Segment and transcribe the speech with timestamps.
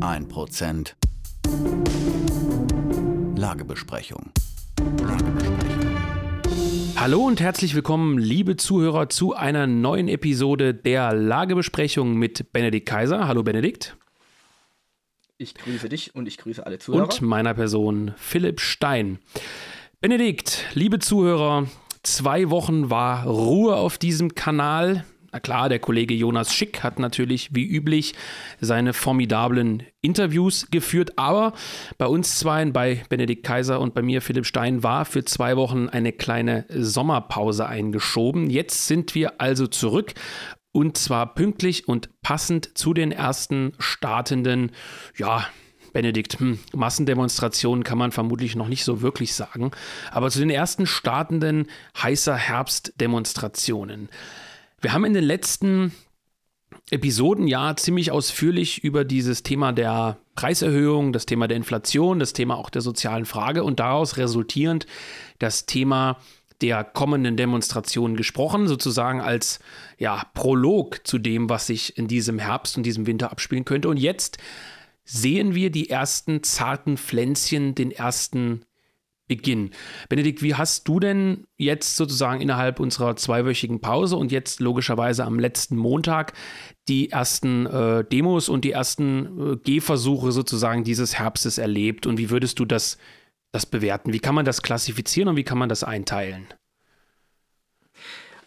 [0.00, 0.96] Ein Prozent.
[3.36, 4.30] Lagebesprechung.
[6.96, 13.28] Hallo und herzlich willkommen, liebe Zuhörer, zu einer neuen Episode der Lagebesprechung mit Benedikt Kaiser.
[13.28, 13.96] Hallo Benedikt.
[15.36, 17.04] Ich grüße dich und ich grüße alle Zuhörer.
[17.04, 19.18] Und meiner Person Philipp Stein.
[20.00, 21.66] Benedikt, liebe Zuhörer,
[22.02, 25.04] zwei Wochen war Ruhe auf diesem Kanal.
[25.32, 28.14] Na klar, der Kollege Jonas Schick hat natürlich wie üblich
[28.60, 31.52] seine formidablen Interviews geführt, aber
[31.98, 35.88] bei uns zweien, bei Benedikt Kaiser und bei mir Philipp Stein, war für zwei Wochen
[35.88, 38.50] eine kleine Sommerpause eingeschoben.
[38.50, 40.14] Jetzt sind wir also zurück
[40.72, 44.72] und zwar pünktlich und passend zu den ersten startenden,
[45.16, 45.46] ja,
[45.92, 49.70] Benedikt, hm, Massendemonstrationen kann man vermutlich noch nicht so wirklich sagen,
[50.10, 51.66] aber zu den ersten startenden
[52.00, 54.08] heißer Herbstdemonstrationen.
[54.80, 55.92] Wir haben in den letzten
[56.90, 62.56] Episoden ja ziemlich ausführlich über dieses Thema der Preiserhöhung, das Thema der Inflation, das Thema
[62.56, 64.86] auch der sozialen Frage und daraus resultierend
[65.38, 66.18] das Thema
[66.60, 69.60] der kommenden Demonstrationen gesprochen, sozusagen als
[69.98, 73.88] ja, Prolog zu dem, was sich in diesem Herbst und diesem Winter abspielen könnte.
[73.88, 74.38] Und jetzt
[75.10, 78.64] sehen wir die ersten zarten Pflänzchen, den ersten
[79.26, 79.70] Beginn.
[80.08, 85.38] Benedikt, wie hast du denn jetzt sozusagen innerhalb unserer zweiwöchigen Pause und jetzt logischerweise am
[85.38, 86.32] letzten Montag
[86.88, 92.30] die ersten äh, Demos und die ersten äh, Gehversuche sozusagen dieses Herbstes erlebt und wie
[92.30, 92.98] würdest du das,
[93.52, 94.12] das bewerten?
[94.12, 96.48] Wie kann man das klassifizieren und wie kann man das einteilen?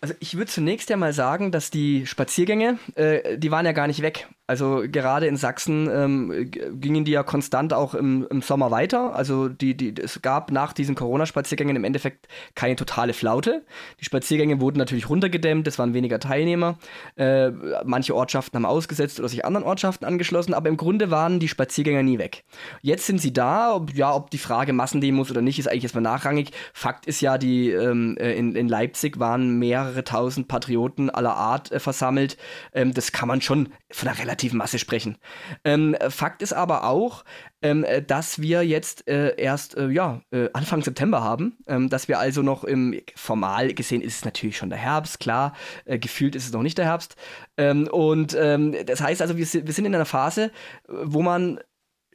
[0.01, 3.87] Also ich würde zunächst ja mal sagen, dass die Spaziergänge, äh, die waren ja gar
[3.87, 4.27] nicht weg.
[4.53, 9.15] Also gerade in Sachsen ähm, gingen die ja konstant auch im, im, Sommer weiter.
[9.15, 13.65] Also die, die, es gab nach diesen Corona-Spaziergängen im Endeffekt keine totale Flaute.
[13.99, 16.77] Die Spaziergänge wurden natürlich runtergedämmt, es waren weniger Teilnehmer.
[17.15, 17.49] Äh,
[17.83, 22.03] manche Ortschaften haben ausgesetzt oder sich anderen Ortschaften angeschlossen, aber im Grunde waren die Spaziergänger
[22.03, 22.43] nie weg.
[22.83, 23.73] Jetzt sind sie da.
[23.73, 26.51] Ob, ja, ob die Frage Massendemos oder nicht, ist eigentlich erstmal nachrangig.
[26.73, 31.71] Fakt ist ja, die ähm, äh, in, in Leipzig waren mehrere tausend Patrioten aller Art
[31.71, 32.37] äh, versammelt.
[32.71, 35.17] Ähm, das kann man schon von einer relativen Masse sprechen.
[35.63, 37.23] Ähm, Fakt ist aber auch,
[37.61, 42.07] ähm, äh, dass wir jetzt äh, erst äh, ja, äh, Anfang September haben, ähm, dass
[42.07, 45.53] wir also noch im, formal gesehen ist es natürlich schon der Herbst, klar,
[45.85, 47.15] äh, gefühlt ist es noch nicht der Herbst.
[47.57, 50.51] Ähm, und ähm, das heißt also, wir, wir sind in einer Phase,
[50.87, 51.59] wo man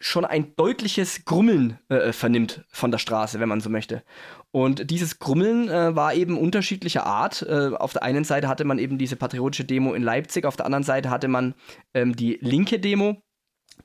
[0.01, 4.03] schon ein deutliches Grummeln äh, vernimmt von der Straße, wenn man so möchte.
[4.51, 7.43] Und dieses Grummeln äh, war eben unterschiedlicher Art.
[7.43, 10.67] Äh, auf der einen Seite hatte man eben diese patriotische Demo in Leipzig, auf der
[10.67, 11.55] anderen Seite hatte man
[11.95, 13.23] ähm, die linke Demo.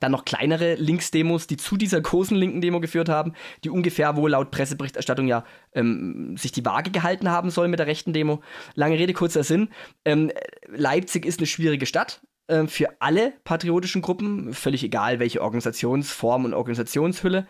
[0.00, 3.32] Dann noch kleinere Linksdemos, die zu dieser großen linken Demo geführt haben,
[3.62, 7.86] die ungefähr wohl laut Presseberichterstattung ja ähm, sich die Waage gehalten haben soll mit der
[7.86, 8.42] rechten Demo.
[8.74, 9.68] Lange Rede, kurzer Sinn.
[10.04, 10.32] Ähm,
[10.66, 12.22] Leipzig ist eine schwierige Stadt.
[12.46, 17.46] Ähm, für alle patriotischen Gruppen, völlig egal welche Organisationsform und Organisationshülle.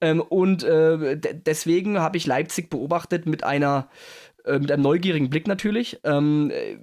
[0.00, 3.88] Ähm, und äh, deswegen habe ich Leipzig beobachtet mit einer
[4.44, 5.98] äh, mit einem neugierigen Blick natürlich.
[6.04, 6.76] Ähm, äh,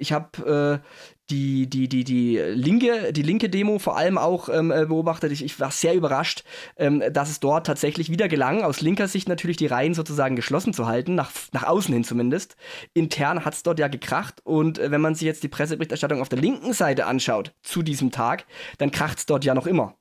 [0.00, 0.86] ich habe äh,
[1.30, 5.30] die, die, die, die, linke, die linke Demo vor allem auch ähm, äh, beobachtet.
[5.30, 6.42] Ich, ich, war sehr überrascht,
[6.76, 10.72] ähm, dass es dort tatsächlich wieder gelang, aus linker Sicht natürlich die Reihen sozusagen geschlossen
[10.72, 12.56] zu halten, nach, nach außen hin zumindest.
[12.94, 16.28] Intern hat es dort ja gekracht und äh, wenn man sich jetzt die Presseberichterstattung auf
[16.28, 18.46] der linken Seite anschaut zu diesem Tag,
[18.78, 19.99] dann kracht es dort ja noch immer.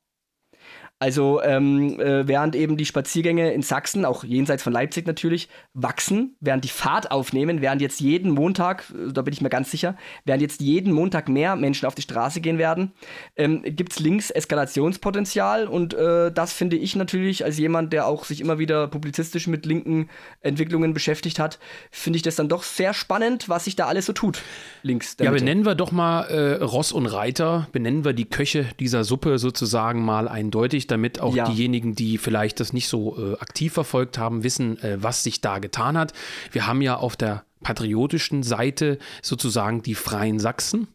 [1.01, 6.35] Also ähm, äh, während eben die Spaziergänge in Sachsen, auch jenseits von Leipzig natürlich, wachsen,
[6.41, 9.95] während die Fahrt aufnehmen, während jetzt jeden Montag, äh, da bin ich mir ganz sicher,
[10.25, 12.91] während jetzt jeden Montag mehr Menschen auf die Straße gehen werden,
[13.37, 18.25] ähm, gibt es links Eskalationspotenzial und äh, das finde ich natürlich als jemand, der auch
[18.25, 20.09] sich immer wieder publizistisch mit linken
[20.41, 21.59] Entwicklungen beschäftigt hat,
[21.91, 24.41] finde ich das dann doch sehr spannend, was sich da alles so tut.
[24.83, 25.15] Links.
[25.21, 29.39] Ja, benennen wir doch mal äh, Ross und Reiter, benennen wir die Köche dieser Suppe
[29.39, 31.49] sozusagen mal eindeutig damit auch ja.
[31.49, 35.59] diejenigen, die vielleicht das nicht so äh, aktiv verfolgt haben, wissen, äh, was sich da
[35.59, 36.13] getan hat.
[36.51, 40.87] Wir haben ja auf der patriotischen Seite sozusagen die Freien Sachsen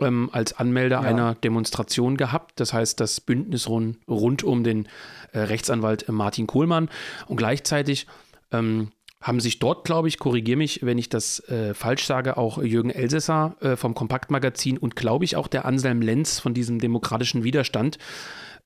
[0.00, 1.08] ähm, als Anmelder ja.
[1.08, 2.60] einer Demonstration gehabt.
[2.60, 4.88] Das heißt, das Bündnis rund, rund um den
[5.32, 6.88] äh, Rechtsanwalt äh, Martin Kohlmann.
[7.26, 8.06] Und gleichzeitig
[8.50, 8.90] ähm,
[9.20, 12.90] haben sich dort, glaube ich, korrigiere mich, wenn ich das äh, falsch sage, auch Jürgen
[12.90, 17.98] Elsässer äh, vom Kompaktmagazin und glaube ich auch der Anselm Lenz von diesem demokratischen Widerstand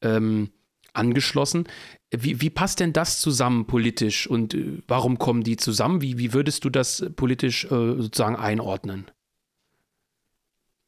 [0.00, 0.50] ähm,
[0.96, 1.69] angeschlossen.
[2.10, 6.02] Wie, wie passt denn das zusammen politisch und äh, warum kommen die zusammen?
[6.02, 9.10] Wie, wie würdest du das politisch äh, sozusagen einordnen?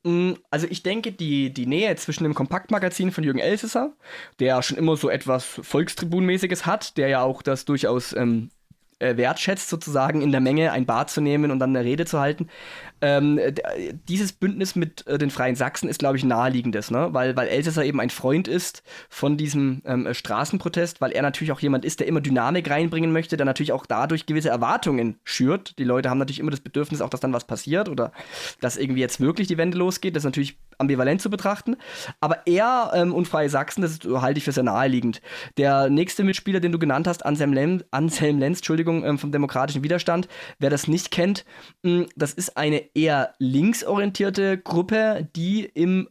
[0.04, 3.94] Mm, also ich denke, die, die Nähe zwischen dem Kompaktmagazin von Jürgen Elsässer,
[4.38, 8.50] der schon immer so etwas Volkstribunmäßiges hat, der ja auch das durchaus ähm,
[9.00, 12.18] äh, wertschätzt, sozusagen in der Menge ein Bad zu nehmen und dann eine Rede zu
[12.20, 12.48] halten.
[13.00, 13.40] Ähm,
[14.08, 17.08] dieses Bündnis mit äh, den Freien Sachsen ist, glaube ich, naheliegendes, ne?
[17.12, 21.60] weil, weil Elsässer eben ein Freund ist von diesem ähm, Straßenprotest, weil er natürlich auch
[21.60, 25.78] jemand ist, der immer Dynamik reinbringen möchte, der natürlich auch dadurch gewisse Erwartungen schürt.
[25.78, 28.12] Die Leute haben natürlich immer das Bedürfnis, auch dass dann was passiert oder
[28.60, 30.16] dass irgendwie jetzt wirklich die Wende losgeht.
[30.16, 31.76] Das ist natürlich ambivalent zu betrachten.
[32.20, 35.20] Aber er ähm, und Freie Sachsen, das halte ich für sehr naheliegend.
[35.56, 39.82] Der nächste Mitspieler, den du genannt hast, Anselm, Lem, Anselm Lenz, Entschuldigung, ähm, vom Demokratischen
[39.82, 40.28] Widerstand,
[40.58, 41.44] wer das nicht kennt,
[41.82, 46.08] mh, das ist eine eher linksorientierte Gruppe, die im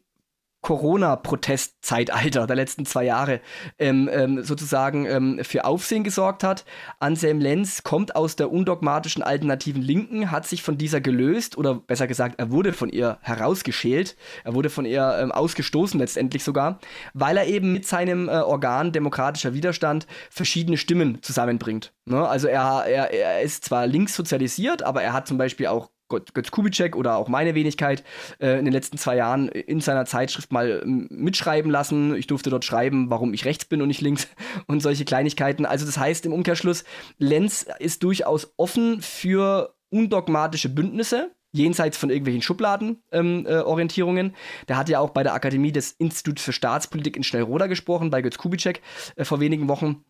[0.68, 3.40] Corona-Protestzeitalter der letzten zwei Jahre
[3.80, 6.66] ähm, ähm, sozusagen ähm, für Aufsehen gesorgt hat.
[7.00, 12.06] Anselm Lenz kommt aus der undogmatischen alternativen Linken, hat sich von dieser gelöst oder besser
[12.06, 16.80] gesagt, er wurde von ihr herausgeschält, er wurde von ihr ähm, ausgestoßen letztendlich sogar,
[17.14, 21.94] weil er eben mit seinem äh, Organ demokratischer Widerstand verschiedene Stimmen zusammenbringt.
[22.04, 22.28] Ne?
[22.28, 26.52] Also er, er, er ist zwar links sozialisiert, aber er hat zum Beispiel auch Götz
[26.52, 28.04] Kubitschek oder auch meine Wenigkeit
[28.40, 32.16] äh, in den letzten zwei Jahren in seiner Zeitschrift mal ähm, mitschreiben lassen.
[32.16, 34.28] Ich durfte dort schreiben, warum ich rechts bin und nicht links
[34.68, 35.66] und solche Kleinigkeiten.
[35.66, 36.84] Also das heißt im Umkehrschluss,
[37.18, 44.26] Lenz ist durchaus offen für undogmatische Bündnisse, jenseits von irgendwelchen Schubladenorientierungen.
[44.28, 47.68] Ähm, äh, der hat ja auch bei der Akademie des Instituts für Staatspolitik in Schnellroda
[47.68, 48.82] gesprochen, bei Götz Kubitschek
[49.16, 50.04] äh, vor wenigen Wochen.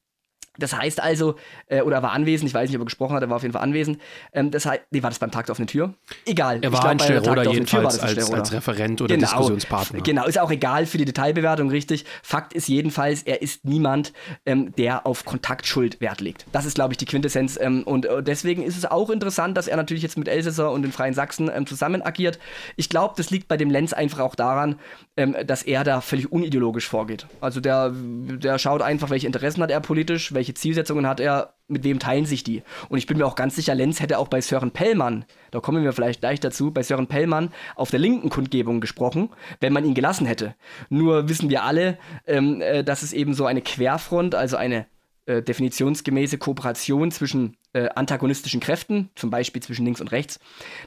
[0.57, 1.36] Das heißt also,
[1.68, 3.54] äh, oder war anwesend, ich weiß nicht, ob er gesprochen hat, er war auf jeden
[3.54, 4.00] Fall anwesend.
[4.33, 5.94] Ähm, das heißt, nee, war das beim Tag der offenen Tür?
[6.25, 6.59] Egal.
[6.62, 10.01] Er war glaub, ein Stellroder jedenfalls als, als Referent oder genau, Diskussionspartner.
[10.01, 12.06] Genau, ist auch egal für die Detailbewertung, richtig.
[12.24, 14.13] Fakt ist jedenfalls, er ist niemand,
[14.45, 16.45] ähm, der auf Kontaktschuld Wert legt.
[16.51, 17.57] Das ist, glaube ich, die Quintessenz.
[17.59, 20.81] Ähm, und äh, deswegen ist es auch interessant, dass er natürlich jetzt mit Elsässer und
[20.81, 22.39] den Freien Sachsen ähm, zusammen agiert.
[22.75, 24.75] Ich glaube, das liegt bei dem Lenz einfach auch daran,
[25.15, 27.27] ähm, dass er da völlig unideologisch vorgeht.
[27.42, 31.55] Also der, der schaut einfach, welche Interessen hat er politisch, welche welche Zielsetzungen hat er,
[31.67, 32.63] mit wem teilen sich die?
[32.88, 35.83] Und ich bin mir auch ganz sicher, Lenz hätte auch bei Sören Pellmann, da kommen
[35.83, 39.29] wir vielleicht gleich dazu, bei Sören Pellmann auf der linken Kundgebung gesprochen,
[39.59, 40.55] wenn man ihn gelassen hätte.
[40.89, 44.85] Nur wissen wir alle, ähm, äh, dass es eben so eine Querfront, also eine
[45.25, 50.39] äh, definitionsgemäße Kooperation zwischen äh, antagonistischen Kräften, zum Beispiel zwischen links und rechts,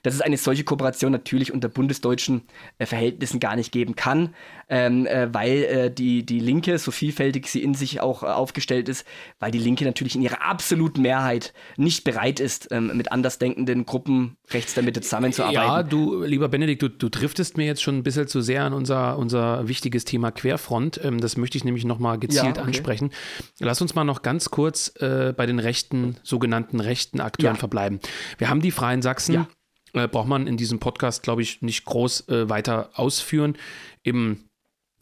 [0.02, 2.42] dass es eine solche Kooperation natürlich unter bundesdeutschen
[2.78, 4.34] äh, Verhältnissen gar nicht geben kann,
[4.68, 8.88] ähm, äh, weil äh, die, die Linke, so vielfältig sie in sich auch äh, aufgestellt
[8.88, 9.06] ist,
[9.38, 14.36] weil die Linke natürlich in ihrer absoluten Mehrheit nicht bereit ist, ähm, mit andersdenkenden Gruppen
[14.50, 15.60] rechts der Mitte zusammenzuarbeiten.
[15.60, 18.72] Ja, du, lieber Benedikt, du, du driftest mir jetzt schon ein bisschen zu sehr an
[18.72, 21.00] unser, unser wichtiges Thema Querfront.
[21.04, 22.60] Ähm, das möchte ich nämlich nochmal gezielt ja, okay.
[22.62, 23.10] ansprechen.
[23.58, 27.58] Lass uns mal noch ganz kurz äh, bei den rechten sogenannten rechten Akteuren ja.
[27.58, 28.00] verbleiben.
[28.38, 29.34] Wir haben die Freien Sachsen.
[29.34, 29.48] Ja.
[29.92, 33.56] Äh, braucht man in diesem Podcast, glaube ich, nicht groß äh, weiter ausführen.
[34.04, 34.48] Eben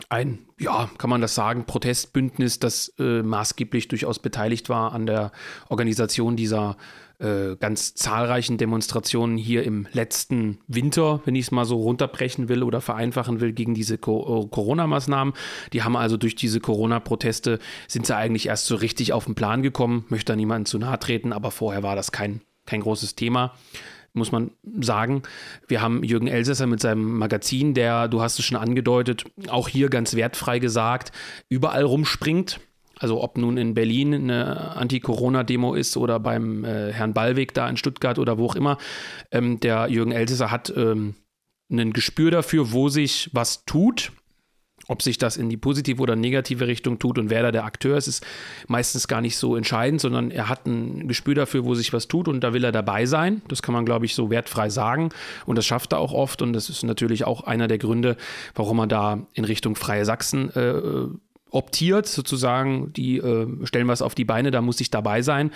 [0.09, 5.33] ein, ja, kann man das sagen, Protestbündnis, das äh, maßgeblich durchaus beteiligt war an der
[5.69, 6.77] Organisation dieser
[7.19, 12.63] äh, ganz zahlreichen Demonstrationen hier im letzten Winter, wenn ich es mal so runterbrechen will
[12.63, 15.35] oder vereinfachen will, gegen diese Co äh, Corona-Maßnahmen.
[15.73, 19.63] Die haben also durch diese Corona-Proteste, sind sie eigentlich erst so richtig auf den Plan
[19.63, 20.05] gekommen.
[20.09, 23.55] Möchte da niemandem zu nahe treten, aber vorher war das kein, kein großes Thema
[24.15, 24.51] muss man
[24.81, 25.23] sagen.
[25.69, 29.89] Wir haben Jürgen Elsässer mit seinem Magazin, der, du hast es schon angedeutet, auch hier
[29.89, 31.13] ganz wertfrei gesagt,
[31.49, 32.61] überall rumspringt.
[32.99, 37.77] Also ob nun in Berlin eine Anti-Corona-Demo ist oder beim äh, Herrn Ballweg da in
[37.77, 38.79] Stuttgart oder wo auch immer,
[39.31, 41.15] ähm, der Jürgen Elsässer hat ähm,
[41.71, 44.13] ein Gespür dafür, wo sich was tut.
[44.91, 47.99] Ob sich das in die positive oder negative Richtung tut und wer da der Akteur
[47.99, 48.25] ist, ist
[48.69, 52.27] meistens gar nicht so entscheidend, sondern er hat ein Gespür dafür, wo sich was tut
[52.27, 53.43] und da will er dabei sein.
[53.49, 55.11] Das kann man, glaube ich, so wertfrei sagen
[55.45, 58.17] und das schafft er auch oft und das ist natürlich auch einer der Gründe,
[58.55, 60.73] warum er da in Richtung Freie Sachsen äh,
[61.51, 65.51] optiert, sozusagen, die äh, stellen was auf die Beine, da muss ich dabei sein.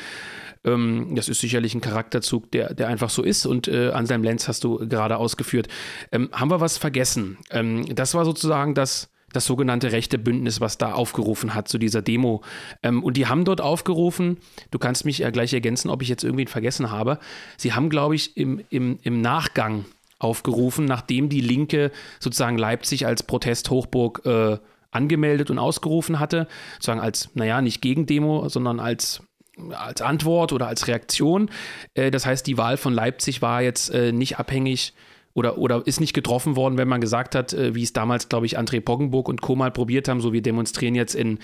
[0.64, 4.48] Ähm, das ist sicherlich ein Charakterzug, der, der einfach so ist und äh, Anselm Lenz
[4.48, 5.68] hast du gerade ausgeführt.
[6.12, 7.38] Ähm, haben wir was vergessen?
[7.50, 12.02] Ähm, das war sozusagen das, das sogenannte rechte Bündnis, was da aufgerufen hat zu dieser
[12.02, 12.42] Demo.
[12.82, 14.38] Ähm, und die haben dort aufgerufen,
[14.70, 17.18] du kannst mich ja gleich ergänzen, ob ich jetzt irgendwen vergessen habe.
[17.56, 19.84] Sie haben, glaube ich, im, im, im Nachgang
[20.18, 24.58] aufgerufen, nachdem die Linke sozusagen Leipzig als Protesthochburg äh,
[24.92, 29.22] angemeldet und ausgerufen hatte, sozusagen als, naja, nicht Gegendemo, sondern als
[29.70, 31.50] als Antwort oder als Reaktion.
[31.92, 34.94] Äh, das heißt, die Wahl von Leipzig war jetzt äh, nicht abhängig
[35.34, 38.46] oder, oder ist nicht getroffen worden, wenn man gesagt hat, äh, wie es damals, glaube
[38.46, 39.56] ich, André Poggenburg und Co.
[39.56, 41.38] mal probiert haben, so wir demonstrieren jetzt in,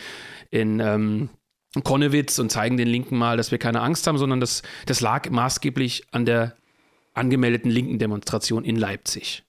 [0.51, 1.29] in ähm,
[1.85, 5.29] Konnewitz und zeigen den Linken mal, dass wir keine Angst haben, sondern das, das lag
[5.31, 6.55] maßgeblich an der
[7.15, 9.45] angemeldeten linken Demonstration in Leipzig.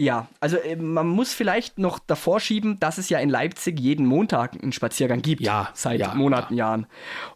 [0.00, 4.06] Ja, also äh, man muss vielleicht noch davor schieben, dass es ja in Leipzig jeden
[4.06, 5.42] Montag einen Spaziergang gibt.
[5.42, 5.70] Ja.
[5.74, 6.66] Seit ja, Monaten, ja.
[6.66, 6.86] Jahren.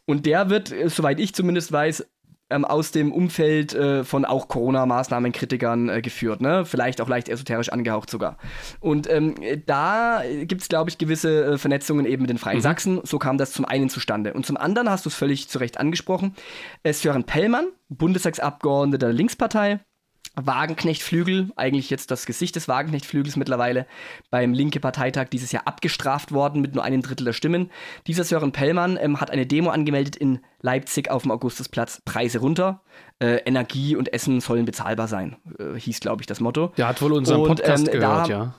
[0.07, 2.07] Und der wird, äh, soweit ich zumindest weiß,
[2.51, 6.65] ähm, aus dem Umfeld äh, von auch Corona-Maßnahmenkritikern geführt, ne?
[6.65, 8.37] Vielleicht auch leicht esoterisch angehaucht sogar.
[8.79, 9.35] Und ähm,
[9.67, 12.63] da gibt es, glaube ich, gewisse Vernetzungen eben mit den Freien mhm.
[12.63, 13.01] Sachsen.
[13.03, 14.35] So kam das zum einen zustande.
[14.35, 16.37] Und zum anderen hast du es völlig zu Recht angesprochen.
[16.85, 19.81] Sören Pellmann, Bundestagsabgeordneter der Linkspartei,
[20.35, 23.87] Wagenknechtflügel, eigentlich jetzt das Gesicht des Wagenknechtflügels mittlerweile,
[24.31, 27.71] beim linke Parteitag dieses Jahr abgestraft worden mit nur einem Drittel der Stimmen.
[28.07, 32.01] Dieser Sören Pellmann ähm, hat eine Demo angemeldet in Leipzig auf dem Augustusplatz.
[32.05, 32.83] Preise runter,
[33.19, 36.73] äh, Energie und Essen sollen bezahlbar sein, äh, hieß, glaube ich, das Motto.
[36.77, 38.55] Der hat wohl unseren und, Podcast ähm, gehört, ja.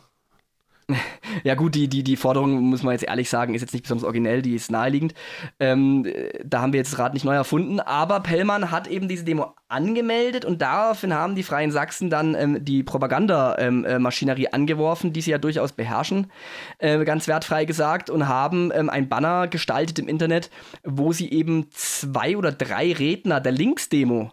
[1.43, 4.05] Ja gut, die, die, die Forderung, muss man jetzt ehrlich sagen, ist jetzt nicht besonders
[4.05, 5.13] originell, die ist naheliegend.
[5.59, 6.05] Ähm,
[6.45, 9.55] da haben wir jetzt das Rad nicht neu erfunden, aber Pellmann hat eben diese Demo
[9.67, 15.21] angemeldet und daraufhin haben die Freien Sachsen dann ähm, die Propagandamaschinerie ähm, äh, angeworfen, die
[15.21, 16.31] sie ja durchaus beherrschen,
[16.77, 20.51] äh, ganz wertfrei gesagt, und haben ähm, ein Banner gestaltet im Internet,
[20.83, 24.31] wo sie eben zwei oder drei Redner der Linksdemo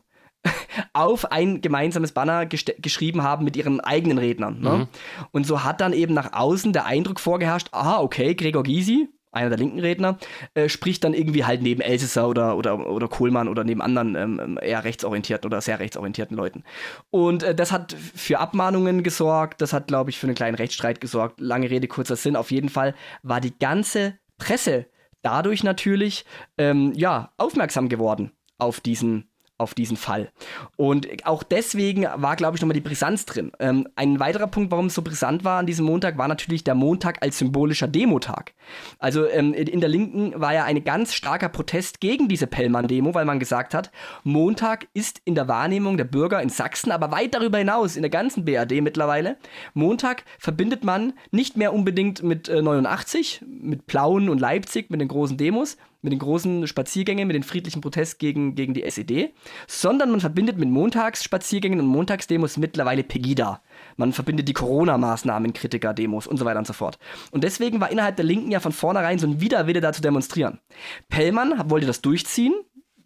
[0.92, 4.60] auf ein gemeinsames Banner geschrieben haben mit ihren eigenen Rednern.
[4.60, 4.70] Ne?
[4.70, 4.88] Mhm.
[5.32, 9.48] Und so hat dann eben nach außen der Eindruck vorgeherrscht, aha, okay, Gregor Gysi, einer
[9.48, 10.18] der linken Redner,
[10.54, 14.58] äh, spricht dann irgendwie halt neben Elsässer oder, oder, oder Kohlmann oder neben anderen ähm,
[14.60, 16.64] eher rechtsorientierten oder sehr rechtsorientierten Leuten.
[17.10, 21.00] Und äh, das hat für Abmahnungen gesorgt, das hat, glaube ich, für einen kleinen Rechtsstreit
[21.00, 21.40] gesorgt.
[21.40, 22.34] Lange Rede, kurzer Sinn.
[22.34, 24.86] Auf jeden Fall war die ganze Presse
[25.22, 26.24] dadurch natürlich
[26.58, 29.29] ähm, ja, aufmerksam geworden auf diesen
[29.60, 30.30] auf diesen Fall.
[30.76, 33.52] Und auch deswegen war, glaube ich, nochmal die Brisanz drin.
[33.58, 36.74] Ähm, ein weiterer Punkt, warum es so brisant war an diesem Montag, war natürlich der
[36.74, 38.52] Montag als symbolischer Demotag.
[38.98, 43.24] Also ähm, in der Linken war ja ein ganz starker Protest gegen diese Pellmann-Demo, weil
[43.24, 43.90] man gesagt hat,
[44.24, 48.10] Montag ist in der Wahrnehmung der Bürger in Sachsen, aber weit darüber hinaus, in der
[48.10, 49.36] ganzen BRD mittlerweile,
[49.74, 55.08] Montag verbindet man nicht mehr unbedingt mit äh, 89, mit Plauen und Leipzig, mit den
[55.08, 59.34] großen Demos, mit den großen Spaziergängen, mit den friedlichen Protesten gegen, gegen die SED,
[59.66, 63.62] sondern man verbindet mit Montagsspaziergängen und Montagsdemos mittlerweile Pegida.
[63.96, 66.98] Man verbindet die Corona-Maßnahmen, Kritiker-Demos und so weiter und so fort.
[67.30, 70.60] Und deswegen war innerhalb der Linken ja von vornherein so ein Widerwille da zu demonstrieren.
[71.08, 72.54] Pellmann wollte das durchziehen,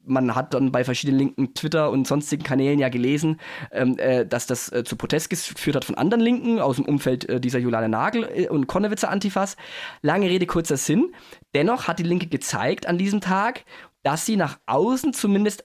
[0.06, 3.40] man hat dann bei verschiedenen linken Twitter und sonstigen Kanälen ja gelesen,
[3.72, 7.28] ähm, äh, dass das äh, zu Protest geführt hat von anderen Linken aus dem Umfeld
[7.28, 9.56] äh, dieser Juliane Nagel äh, und Konnewitzer Antifas.
[10.02, 11.14] Lange Rede, kurzer Sinn.
[11.54, 13.64] Dennoch hat die Linke gezeigt an diesem Tag,
[14.02, 15.64] dass sie nach außen zumindest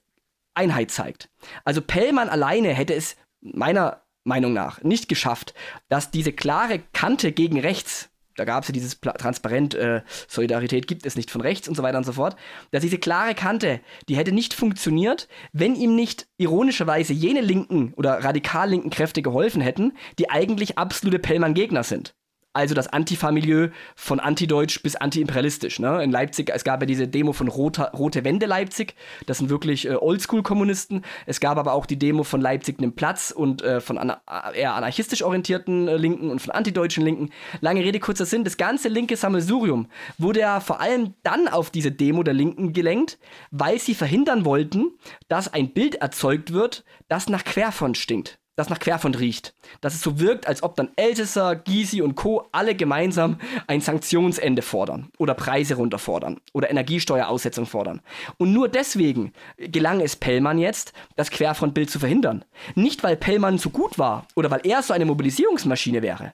[0.53, 1.29] Einheit zeigt.
[1.63, 5.53] Also Pellmann alleine hätte es meiner Meinung nach nicht geschafft,
[5.88, 11.05] dass diese klare Kante gegen rechts da gab es ja dieses Transparent, äh, Solidarität gibt
[11.05, 12.38] es nicht von rechts und so weiter und so fort,
[12.72, 18.24] dass diese klare Kante, die hätte nicht funktioniert, wenn ihm nicht ironischerweise jene linken oder
[18.24, 22.15] radikal linken Kräfte geholfen hätten, die eigentlich absolute Pellmann-Gegner sind
[22.53, 25.79] also das Antifa-Milieu von antideutsch bis antiimperialistisch.
[25.79, 26.03] Ne?
[26.03, 28.95] In Leipzig, es gab ja diese Demo von Rote, Rote Wende Leipzig,
[29.27, 31.03] das sind wirklich äh, Oldschool-Kommunisten.
[31.27, 34.21] Es gab aber auch die Demo von Leipzig nem Platz und äh, von ana
[34.53, 37.29] eher anarchistisch orientierten äh, Linken und von antideutschen Linken.
[37.61, 39.87] Lange Rede, kurzer Sinn, das ganze linke Sammelsurium
[40.17, 43.19] wurde ja vor allem dann auf diese Demo der Linken gelenkt,
[43.51, 44.91] weil sie verhindern wollten,
[45.27, 49.53] dass ein Bild erzeugt wird, das nach Querfront stinkt das nach Querfront riecht.
[49.81, 52.47] Dass es so wirkt, als ob dann Elsässer, Gysi und Co.
[52.51, 58.01] alle gemeinsam ein Sanktionsende fordern oder Preise runterfordern oder Energiesteueraussetzung fordern.
[58.37, 62.45] Und nur deswegen gelang es Pellmann jetzt, das Querfrontbild zu verhindern.
[62.75, 66.33] Nicht, weil Pellmann so gut war oder weil er so eine Mobilisierungsmaschine wäre,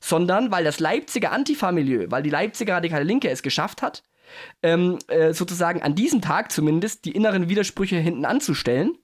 [0.00, 4.02] sondern weil das Leipziger Antifa-Milieu, weil die Leipziger radikale Linke es geschafft hat,
[4.62, 8.96] ähm, äh, sozusagen an diesem Tag zumindest die inneren Widersprüche hinten anzustellen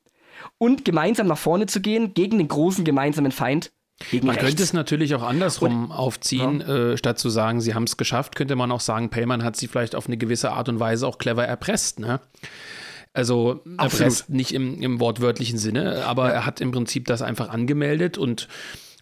[0.58, 3.72] und gemeinsam nach vorne zu gehen gegen den großen gemeinsamen Feind.
[4.10, 4.44] Man rechts.
[4.44, 6.92] könnte es natürlich auch andersrum und, aufziehen, ja.
[6.92, 9.68] äh, statt zu sagen, sie haben es geschafft, könnte man auch sagen, Pellmann hat sie
[9.68, 12.00] vielleicht auf eine gewisse Art und Weise auch clever erpresst.
[12.00, 12.20] Ne?
[13.12, 16.34] Also erpresst nicht im, im wortwörtlichen Sinne, aber ja.
[16.34, 18.48] er hat im Prinzip das einfach angemeldet und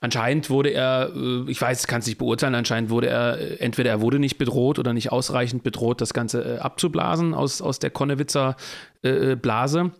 [0.02, 3.90] Anscheinend wurde er, äh, ich weiß, kann es nicht beurteilen, anscheinend wurde er, äh, entweder
[3.90, 7.90] er wurde nicht bedroht oder nicht ausreichend bedroht, das Ganze äh, abzublasen aus, aus der
[7.90, 8.56] Konnewitzer
[9.02, 9.92] Blase.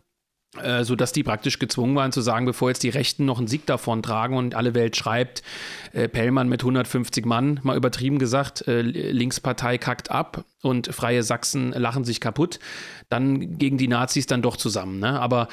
[0.61, 3.66] Äh, sodass die praktisch gezwungen waren zu sagen, bevor jetzt die Rechten noch einen Sieg
[3.66, 5.45] davon tragen und alle Welt schreibt,
[5.92, 11.71] äh, Pellmann mit 150 Mann, mal übertrieben gesagt, äh, Linkspartei kackt ab und Freie Sachsen
[11.71, 12.59] lachen sich kaputt,
[13.09, 14.99] dann gegen die Nazis dann doch zusammen.
[14.99, 15.21] Ne?
[15.21, 15.47] Aber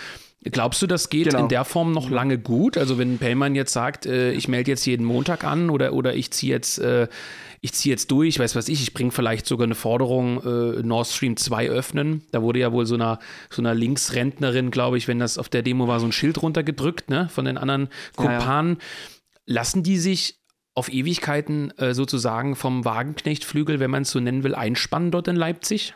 [0.43, 1.39] Glaubst du, das geht genau.
[1.39, 2.77] in der Form noch lange gut?
[2.77, 6.31] Also wenn Pellmann jetzt sagt, äh, ich melde jetzt jeden Montag an oder, oder ich
[6.31, 7.07] ziehe jetzt äh,
[7.61, 11.07] ich ziehe jetzt durch, weiß was ich, ich bringe vielleicht sogar eine Forderung, äh, Nord
[11.07, 12.23] Stream 2 öffnen.
[12.31, 15.63] Da wurde ja wohl so einer, so einer Linksrentnerin, glaube ich, wenn das auf der
[15.63, 18.73] Demo war, so ein Schild runtergedrückt, ne, von den anderen Kumpanen.
[18.73, 19.53] Ja, ja.
[19.53, 20.39] Lassen die sich
[20.75, 25.35] auf Ewigkeiten äh, sozusagen vom Wagenknechtflügel, wenn man es so nennen will, einspannen dort in
[25.35, 25.95] Leipzig?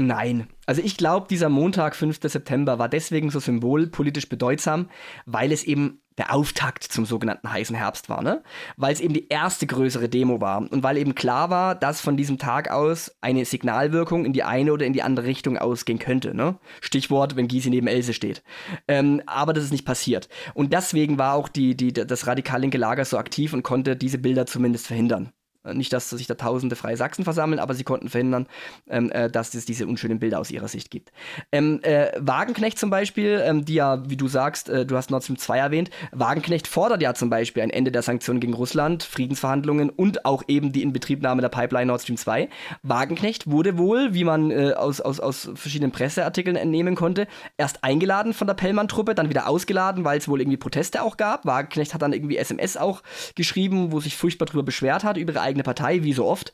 [0.00, 0.46] Nein.
[0.64, 2.20] Also ich glaube, dieser Montag, 5.
[2.22, 4.88] September, war deswegen so symbolpolitisch bedeutsam,
[5.26, 8.44] weil es eben der Auftakt zum sogenannten heißen Herbst war, ne?
[8.76, 12.16] Weil es eben die erste größere Demo war und weil eben klar war, dass von
[12.16, 16.32] diesem Tag aus eine Signalwirkung in die eine oder in die andere Richtung ausgehen könnte,
[16.32, 16.58] ne?
[16.80, 18.44] Stichwort, wenn Gysi neben Else steht.
[18.86, 20.28] Ähm, aber das ist nicht passiert.
[20.54, 24.18] Und deswegen war auch die, die, das radikal linke Lager so aktiv und konnte diese
[24.18, 25.32] Bilder zumindest verhindern.
[25.64, 28.46] Nicht, dass sich da tausende freie Sachsen versammeln, aber sie konnten verhindern,
[28.88, 31.10] ähm, äh, dass es diese unschönen Bilder aus ihrer Sicht gibt.
[31.50, 35.24] Ähm, äh, Wagenknecht zum Beispiel, ähm, die ja, wie du sagst, äh, du hast Nord
[35.24, 39.90] Stream 2 erwähnt, Wagenknecht fordert ja zum Beispiel ein Ende der Sanktionen gegen Russland, Friedensverhandlungen
[39.90, 42.48] und auch eben die Inbetriebnahme der Pipeline Nord Stream 2.
[42.82, 48.32] Wagenknecht wurde wohl, wie man äh, aus, aus, aus verschiedenen Presseartikeln entnehmen konnte, erst eingeladen
[48.32, 51.44] von der Pellmann-Truppe, dann wieder ausgeladen, weil es wohl irgendwie Proteste auch gab.
[51.44, 53.02] Wagenknecht hat dann irgendwie SMS auch
[53.34, 56.52] geschrieben, wo sich furchtbar drüber beschwert hat, über ihre eigene Partei, wie so oft.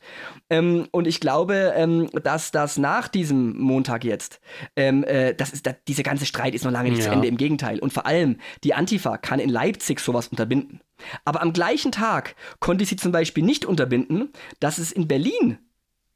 [0.49, 4.39] Ähm, und ich glaube, ähm, dass das nach diesem Montag jetzt,
[4.75, 7.05] ähm, äh, das ist, da, dieser ganze Streit ist noch lange nicht ja.
[7.05, 7.79] zu Ende, im Gegenteil.
[7.79, 10.81] Und vor allem, die Antifa kann in Leipzig sowas unterbinden.
[11.25, 15.57] Aber am gleichen Tag konnte sie zum Beispiel nicht unterbinden, dass es in Berlin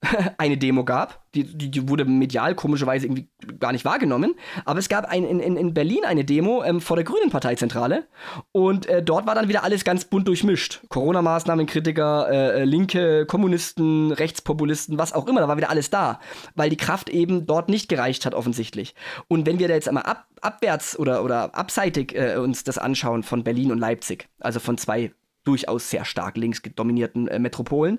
[0.38, 1.26] eine Demo gab.
[1.36, 3.30] Die, die, die, wurde medial komischerweise irgendwie
[3.60, 4.36] gar nicht wahrgenommen.
[4.66, 8.08] Aber es gab ein, in, in Berlin eine Demo ähm, vor der Grünen Parteizentrale.
[8.52, 10.82] Und äh, dort war dann wieder alles ganz bunt durchmischt.
[10.90, 15.42] Corona-Maßnahmen, Kritiker, äh, äh, Linke, Kommunisten, Rechtspopulisten, was auch immer.
[15.42, 16.20] Da war wieder alles da.
[16.56, 18.96] Weil die Kraft eben dort nicht gereicht hat, offensichtlich.
[19.28, 23.24] Und wenn wir da jetzt einmal ab, abwärts oder, oder abseitig äh, uns das anschauen
[23.24, 25.12] von Berlin und Leipzig, also von zwei
[25.50, 27.98] durchaus sehr stark links dominierten äh, Metropolen,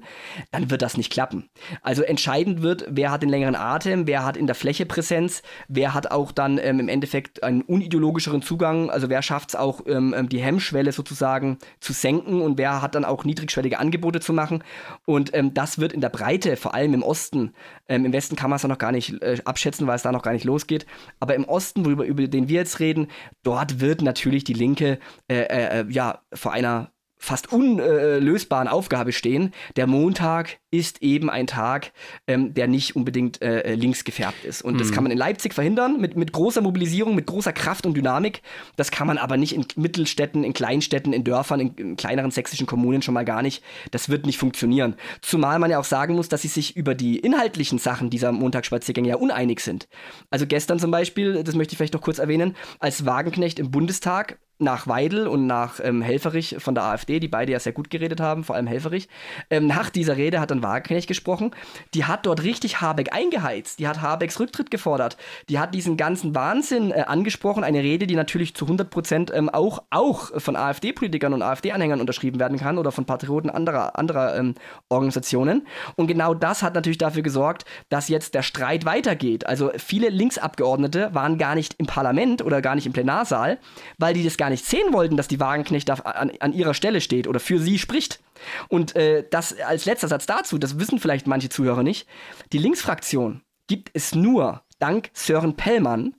[0.53, 1.51] dann wird das nicht klappen.
[1.83, 5.93] Also entscheidend wird, wer hat den längeren Atem, wer hat in der Fläche Präsenz, wer
[5.95, 10.15] hat auch dann ähm, im Endeffekt einen unideologischeren Zugang, also wer schafft es auch, ähm,
[10.17, 14.63] ähm, die Hemmschwelle sozusagen zu senken und wer hat dann auch niedrigschwellige Angebote zu machen.
[15.05, 17.53] Und ähm, das wird in der Breite, vor allem im Osten,
[17.89, 20.23] ähm, im Westen kann man es noch gar nicht äh, abschätzen, weil es da noch
[20.23, 20.87] gar nicht losgeht,
[21.19, 23.09] aber im Osten, worüber, über den wir jetzt reden,
[23.43, 29.53] dort wird natürlich die Linke äh, äh, äh ja vor einer fast unlösbaren Aufgabe stehen.
[29.77, 31.93] Der Montag ist eben ein Tag,
[32.27, 34.63] ähm, der nicht unbedingt äh, links gefärbt ist.
[34.63, 34.79] Und mhm.
[34.79, 38.41] das kann man in Leipzig verhindern mit, mit großer Mobilisierung, mit großer Kraft und Dynamik.
[38.77, 42.67] Das kann man aber nicht in Mittelstädten, in Kleinstädten, in Dörfern, in, in kleineren sächsischen
[42.67, 43.63] Kommunen schon mal gar nicht.
[43.91, 44.95] Das wird nicht funktionieren.
[45.21, 49.11] Zumal man ja auch sagen muss, dass sie sich über die inhaltlichen Sachen dieser Montagsspaziergänge
[49.11, 49.89] ja uneinig sind.
[50.31, 54.39] Also gestern zum Beispiel, das möchte ich vielleicht noch kurz erwähnen, als Wagenknecht im Bundestag
[54.61, 58.21] nach Weidel und nach ähm, Helferich von der AfD, die beide ja sehr gut geredet
[58.21, 59.09] haben, vor allem Helferich.
[59.49, 61.53] Ähm, nach dieser Rede hat dann Wagenknecht gesprochen.
[61.95, 63.79] Die hat dort richtig Habeck eingeheizt.
[63.79, 65.17] Die hat Habecks Rücktritt gefordert.
[65.49, 67.65] Die hat diesen ganzen Wahnsinn äh, angesprochen.
[67.65, 72.39] Eine Rede, die natürlich zu 100 Prozent ähm, auch, auch von AfD-Politikern und AfD-Anhängern unterschrieben
[72.39, 74.55] werden kann oder von Patrioten anderer, anderer ähm,
[74.89, 75.67] Organisationen.
[75.97, 79.47] Und genau das hat natürlich dafür gesorgt, dass jetzt der Streit weitergeht.
[79.47, 83.59] Also viele Linksabgeordnete waren gar nicht im Parlament oder gar nicht im Plenarsaal,
[83.99, 87.27] weil die das gar nicht sehen wollten, dass die Wagenknecht an, an ihrer Stelle steht
[87.27, 88.21] oder für sie spricht.
[88.69, 92.07] Und äh, das als letzter Satz dazu, das wissen vielleicht manche Zuhörer nicht,
[92.53, 96.15] die Linksfraktion gibt es nur dank Sören Pellmann,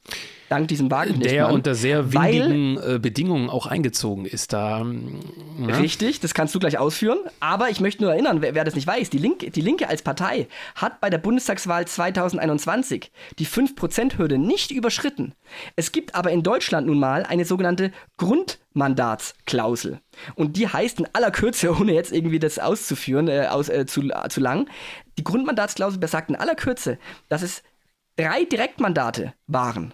[0.48, 1.32] dank diesem Wagenknecht.
[1.32, 4.54] Der unter sehr windigen weil, äh, Bedingungen auch eingezogen ist.
[4.54, 4.86] Da, ja.
[4.86, 5.80] Ne?
[5.80, 7.18] Richtig, das kannst du gleich ausführen.
[7.40, 10.02] Aber ich möchte nur erinnern, wer, wer das nicht weiß, die Linke, die Linke als
[10.02, 15.34] Partei hat bei der Bundestagswahl 2021 die 5%-Hürde nicht überschritten.
[15.76, 20.00] Es gibt aber in Deutschland nun mal eine sogenannte Grundmandatsklausel.
[20.36, 24.02] Und die heißt in aller Kürze, ohne jetzt irgendwie das auszuführen, äh, aus, äh, zu,
[24.02, 24.70] äh, zu lang,
[25.18, 26.98] die Grundmandatsklausel besagt in aller Kürze,
[27.30, 27.64] dass es
[28.16, 29.94] drei Direktmandate waren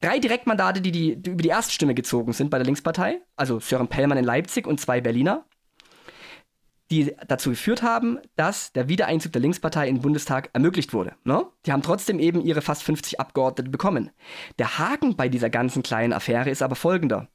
[0.00, 3.88] drei Direktmandate, die, die, die über die Erststimme gezogen sind bei der Linkspartei, also Sören
[3.88, 5.44] Pellmann in Leipzig und zwei Berliner,
[6.90, 11.16] die dazu geführt haben, dass der Wiedereinzug der Linkspartei in den Bundestag ermöglicht wurde.
[11.24, 11.44] Ne?
[11.64, 14.10] Die haben trotzdem eben ihre fast 50 Abgeordnete bekommen.
[14.58, 17.28] Der Haken bei dieser ganzen kleinen Affäre ist aber folgender.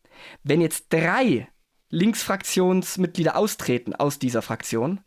[0.43, 1.49] Wenn jetzt drei
[1.89, 5.01] Linksfraktionsmitglieder austreten aus dieser Fraktion,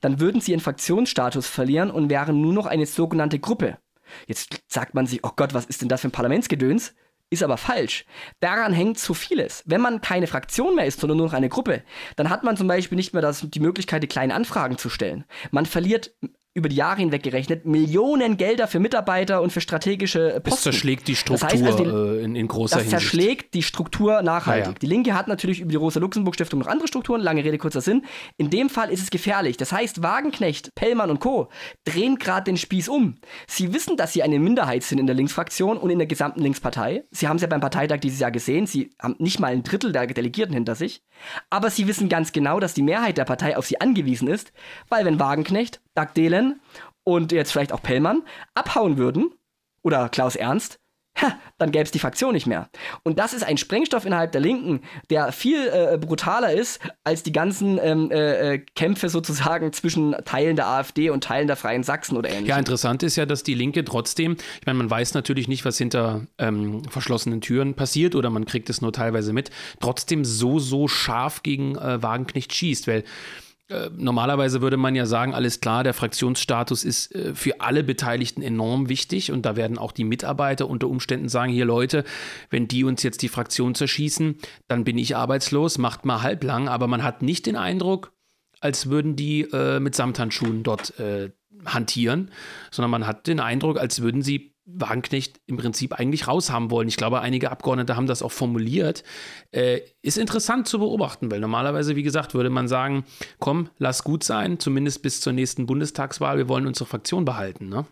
[0.00, 3.78] dann würden sie ihren Fraktionsstatus verlieren und wären nur noch eine sogenannte Gruppe.
[4.26, 6.94] Jetzt sagt man sich, oh Gott, was ist denn das für ein Parlamentsgedöns?
[7.30, 8.06] Ist aber falsch.
[8.40, 9.62] Daran hängt zu vieles.
[9.66, 11.82] Wenn man keine Fraktion mehr ist, sondern nur noch eine Gruppe,
[12.16, 15.24] dann hat man zum Beispiel nicht mehr das, die Möglichkeit, die kleinen Anfragen zu stellen.
[15.50, 16.12] Man verliert
[16.58, 20.50] über die Jahre hinweg gerechnet Millionen Gelder für Mitarbeiter und für strategische Posten.
[20.50, 23.62] Das zerschlägt die Struktur das heißt also die, äh, in, in, großer Das zerschlägt die
[23.62, 24.66] Struktur nachhaltig.
[24.66, 24.78] Ja, ja.
[24.78, 28.04] Die Linke hat natürlich über die Rosa-Luxemburg-Stiftung noch andere Strukturen, lange Rede, kurzer Sinn.
[28.36, 29.56] In dem Fall ist es gefährlich.
[29.56, 31.48] Das heißt, Wagenknecht, Pellmann und Co.
[31.84, 33.16] drehen gerade den Spieß um.
[33.46, 37.04] Sie wissen, dass sie eine Minderheit sind in der Linksfraktion und in der gesamten Linkspartei.
[37.10, 38.66] Sie haben es ja beim Parteitag dieses Jahr gesehen.
[38.66, 41.02] Sie haben nicht mal ein Drittel der Delegierten hinter sich.
[41.50, 44.52] Aber sie wissen ganz genau, dass die Mehrheit der Partei auf sie angewiesen ist,
[44.88, 46.60] weil wenn Wagenknecht Dagdelen
[47.04, 48.22] und jetzt vielleicht auch Pellmann
[48.54, 49.32] abhauen würden,
[49.82, 50.78] oder Klaus Ernst,
[51.20, 52.68] ha, dann gäbe es die Fraktion nicht mehr.
[53.02, 57.32] Und das ist ein Sprengstoff innerhalb der Linken, der viel äh, brutaler ist als die
[57.32, 62.16] ganzen ähm, äh, äh, Kämpfe sozusagen zwischen Teilen der AfD und Teilen der Freien Sachsen
[62.16, 62.48] oder ähnlichem.
[62.48, 65.78] Ja, interessant ist ja, dass die Linke trotzdem, ich meine, man weiß natürlich nicht, was
[65.78, 70.86] hinter ähm, verschlossenen Türen passiert oder man kriegt es nur teilweise mit, trotzdem so, so
[70.86, 73.04] scharf gegen äh, Wagenknecht schießt, weil
[73.96, 78.88] normalerweise würde man ja sagen, alles klar, der Fraktionsstatus ist äh, für alle Beteiligten enorm
[78.88, 82.04] wichtig und da werden auch die Mitarbeiter unter Umständen sagen, hier Leute,
[82.50, 84.36] wenn die uns jetzt die Fraktion zerschießen,
[84.68, 88.12] dann bin ich arbeitslos, macht mal halblang, aber man hat nicht den Eindruck,
[88.60, 91.30] als würden die äh, mit Samthandschuhen dort äh,
[91.66, 92.30] hantieren,
[92.70, 96.88] sondern man hat den Eindruck, als würden sie Wagenknecht im Prinzip eigentlich raushaben wollen.
[96.88, 99.02] Ich glaube, einige Abgeordnete haben das auch formuliert.
[99.50, 103.04] Äh, ist interessant zu beobachten, weil normalerweise, wie gesagt, würde man sagen,
[103.38, 107.70] komm, lass gut sein, zumindest bis zur nächsten Bundestagswahl, wir wollen unsere Fraktion behalten.
[107.70, 107.86] Ne?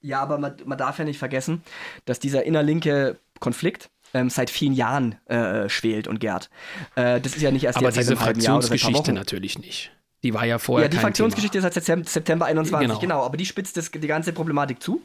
[0.00, 1.62] Ja, aber man, man darf ja nicht vergessen,
[2.06, 6.48] dass dieser innerlinke Konflikt ähm, seit vielen Jahren äh, schwelt und gärt.
[6.94, 9.92] Äh, das ist ja nicht erst aber jetzt diese Fraktionsgeschichte natürlich nicht.
[10.24, 12.98] Die war ja vorher Ja, die Fraktionsgeschichte ist seit Septem- September 21, Genau.
[13.00, 13.22] genau.
[13.22, 15.00] aber die spitzt das, die ganze Problematik zu.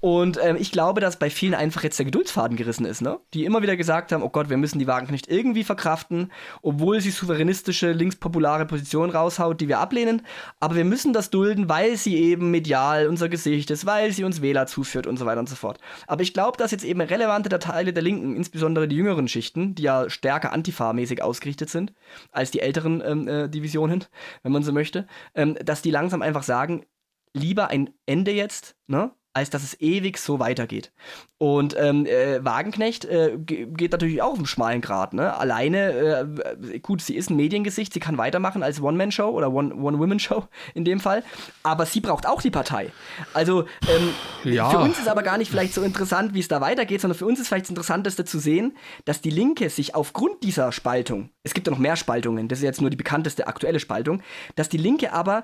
[0.00, 3.18] Und ähm, ich glaube, dass bei vielen einfach jetzt der Geduldsfaden gerissen ist, ne?
[3.34, 7.10] Die immer wieder gesagt haben, oh Gott, wir müssen die Wagenknecht irgendwie verkraften, obwohl sie
[7.10, 10.22] souveränistische, linkspopulare Positionen raushaut, die wir ablehnen.
[10.60, 14.40] Aber wir müssen das dulden, weil sie eben medial unser Gesicht ist, weil sie uns
[14.40, 15.78] Wähler zuführt und so weiter und so fort.
[16.06, 19.82] Aber ich glaube, dass jetzt eben relevante Teile der Linken, insbesondere die jüngeren Schichten, die
[19.82, 21.92] ja stärker antifa-mäßig ausgerichtet sind
[22.32, 24.04] als die älteren ähm, äh, Divisionen,
[24.42, 26.86] wenn man so möchte, ähm, dass die langsam einfach sagen,
[27.34, 29.12] lieber ein Ende jetzt, ne?
[29.34, 30.92] Als dass es ewig so weitergeht.
[31.38, 35.12] Und ähm, äh, Wagenknecht äh, ge- geht natürlich auch auf dem schmalen Grad.
[35.12, 35.36] Ne?
[35.36, 36.38] Alleine,
[36.72, 40.44] äh, gut, sie ist ein Mediengesicht, sie kann weitermachen als One-Man-Show oder One- One-Women-Show
[40.74, 41.22] in dem Fall,
[41.64, 42.92] aber sie braucht auch die Partei.
[43.34, 44.70] Also ähm, Ja.
[44.70, 47.26] für uns ist aber gar nicht vielleicht so interessant, wie es da weitergeht, sondern für
[47.26, 51.52] uns ist vielleicht das Interessanteste zu sehen, dass die Linke sich aufgrund dieser Spaltung, es
[51.54, 54.22] gibt ja noch mehr Spaltungen, das ist jetzt nur die bekannteste aktuelle Spaltung,
[54.54, 55.42] dass die Linke aber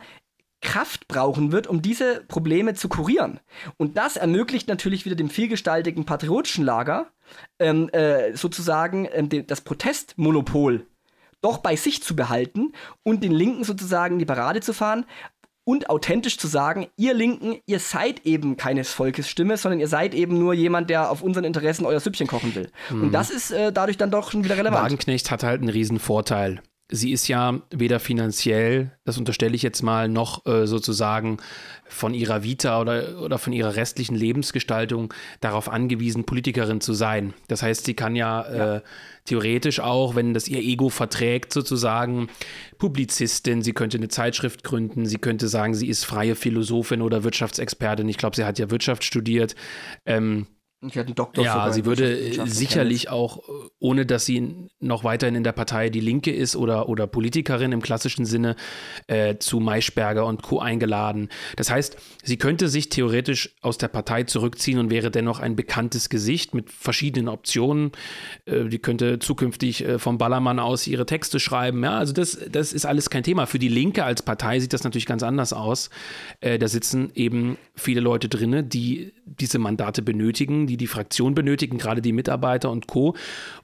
[0.63, 3.41] Kraft brauchen wird, um diese Probleme zu kurieren.
[3.79, 7.07] Und das ermöglicht natürlich wieder dem vielgestaltigen patriotischen Lager
[7.59, 10.87] ähm, äh, sozusagen ähm, de- das Protestmonopol
[11.43, 15.07] doch bei sich zu behalten und den Linken sozusagen die Parade zu fahren
[15.65, 20.15] und authentisch zu sagen, ihr Linken, ihr seid eben keines Volkes Stimme, sondern ihr seid
[20.15, 22.71] eben nur jemand, der auf unseren Interessen euer Süppchen kochen will.
[22.91, 24.83] Und das ist äh, dadurch dann doch schon wieder relevant.
[24.85, 26.61] Wagenknecht hat halt einen riesen Vorteil.
[26.91, 31.39] Sie ist ja weder finanziell, das unterstelle ich jetzt mal, noch äh, sozusagen
[31.87, 37.35] von ihrer Vita oder, oder von ihrer restlichen Lebensgestaltung darauf angewiesen, Politikerin zu sein.
[37.49, 38.81] Das heißt, sie kann ja, Äh,
[39.25, 42.29] theoretisch auch, wenn das ihr Ego verträgt, sozusagen
[42.79, 48.09] Publizistin, sie könnte eine Zeitschrift gründen, sie könnte sagen, sie ist freie Philosophin oder Wirtschaftsexpertin.
[48.09, 49.55] Ich glaube, sie hat ja Wirtschaft studiert.
[50.07, 50.47] Ähm,
[50.83, 55.05] Ich hatte einen Doktor ja, sie würde äh, sicherlich auch, äh, ohne dass sie noch
[55.05, 58.57] weiterhin in der Partei Die Linke ist oder, oder Politikerin im klassischen Sinne,
[59.07, 60.59] äh, zu Maischberger und Co.
[60.59, 61.29] eingeladen.
[61.57, 66.09] Das heißt, sie könnte sich theoretisch aus der Partei zurückziehen und wäre dennoch ein bekanntes
[66.09, 67.93] Gesicht mit verschiedenen Optionen.
[68.47, 71.85] Äh, die könnte zukünftig äh, vom Ballermann aus ihre Texte schreiben.
[71.85, 73.45] Ja, also das, das ist alles kein Thema.
[73.45, 75.91] Für die Linke als Partei sieht das natürlich ganz anders aus.
[76.41, 81.79] Äh, da sitzen eben viele Leute drinne, die diese Mandate benötigen, die die Fraktion benötigen,
[81.79, 83.15] gerade die Mitarbeiter und Co.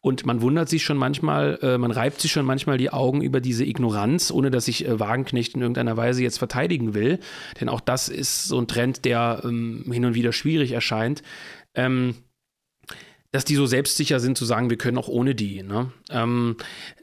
[0.00, 3.40] Und man wundert sich schon manchmal, äh, man reibt sich schon manchmal die Augen über
[3.40, 7.18] diese Ignoranz, ohne dass ich äh, Wagenknecht in irgendeiner Weise jetzt verteidigen will.
[7.60, 11.22] Denn auch das ist so ein Trend, der ähm, hin und wieder schwierig erscheint.
[11.74, 12.16] Ähm,
[13.32, 15.62] dass die so selbstsicher sind, zu sagen, wir können auch ohne die.
[15.62, 15.92] Ne?
[16.10, 16.56] Ähm,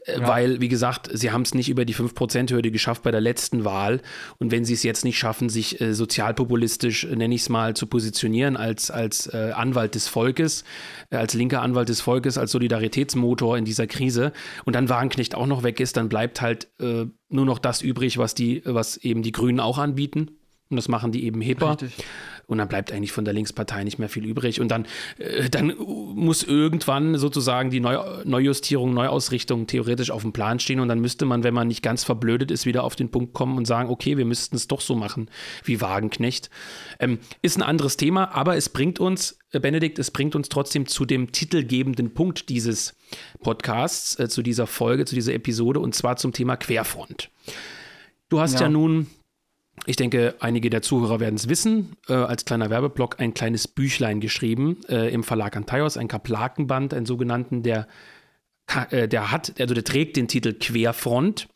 [0.06, 3.64] äh, Weil, wie gesagt, sie haben es nicht über die 5%-Hürde geschafft bei der letzten
[3.64, 4.00] Wahl.
[4.38, 7.74] Und wenn sie es jetzt nicht schaffen, sich äh, sozialpopulistisch, äh, nenne ich es mal,
[7.74, 10.64] zu positionieren als, als äh, Anwalt des Volkes,
[11.10, 14.32] äh, als linker Anwalt des Volkes, als Solidaritätsmotor in dieser Krise
[14.64, 18.18] und dann Wagenknecht auch noch weg ist, dann bleibt halt äh, nur noch das übrig,
[18.18, 20.38] was, die, was eben die Grünen auch anbieten.
[20.70, 21.72] Und das machen die eben hipper.
[21.72, 22.04] Richtig.
[22.46, 24.60] Und dann bleibt eigentlich von der Linkspartei nicht mehr viel übrig.
[24.60, 24.86] Und dann,
[25.18, 30.80] äh, dann muss irgendwann sozusagen die Neu Neujustierung, Neuausrichtung theoretisch auf dem Plan stehen.
[30.80, 33.56] Und dann müsste man, wenn man nicht ganz verblödet ist, wieder auf den Punkt kommen
[33.56, 35.28] und sagen, okay, wir müssten es doch so machen
[35.64, 36.50] wie Wagenknecht.
[37.00, 40.86] Ähm, ist ein anderes Thema, aber es bringt uns, äh, Benedikt, es bringt uns trotzdem
[40.86, 42.94] zu dem titelgebenden Punkt dieses
[43.42, 47.30] Podcasts, äh, zu dieser Folge, zu dieser Episode, und zwar zum Thema Querfront.
[48.28, 48.68] Du hast ja, Ja.
[48.68, 49.06] nun
[49.86, 54.20] ich denke, einige der Zuhörer werden es wissen, äh, als kleiner Werbeblock ein kleines Büchlein
[54.20, 57.86] geschrieben äh, im Verlag Antaios, ein Kaplakenband, einen sogenannten, der,
[58.90, 61.48] äh, der hat, also der trägt den Titel Querfront.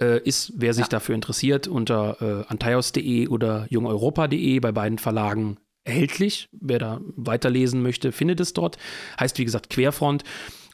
[0.00, 6.48] Äh, ist, wer sich dafür interessiert, unter äh, antaios.de oder jungeuropa.de bei beiden Verlagen erhältlich.
[6.52, 8.76] Wer da weiterlesen möchte, findet es dort.
[9.20, 10.24] Heißt, wie gesagt, Querfront.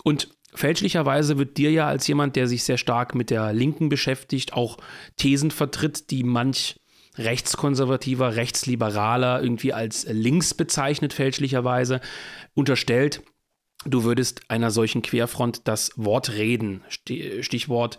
[0.04, 4.54] Und fälschlicherweise wird dir ja als jemand, der sich sehr stark mit der Linken beschäftigt,
[4.54, 4.78] auch
[5.16, 6.79] Thesen vertritt, die manch
[7.20, 12.00] rechtskonservativer, rechtsliberaler irgendwie als links bezeichnet, fälschlicherweise,
[12.54, 13.22] unterstellt,
[13.84, 16.82] du würdest einer solchen Querfront das Wort reden.
[16.88, 17.98] Stichwort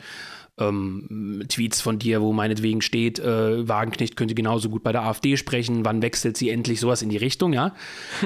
[0.59, 5.37] ähm, Tweets von dir, wo meinetwegen steht, äh, Wagenknecht könnte genauso gut bei der AfD
[5.37, 7.73] sprechen, wann wechselt sie endlich, sowas in die Richtung, ja.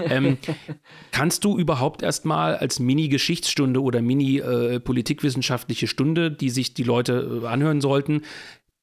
[0.09, 0.37] Ähm,
[1.11, 7.47] kannst du überhaupt erstmal als Mini-Geschichtsstunde oder Mini-politikwissenschaftliche äh, Stunde, die sich die Leute äh,
[7.47, 8.21] anhören sollten,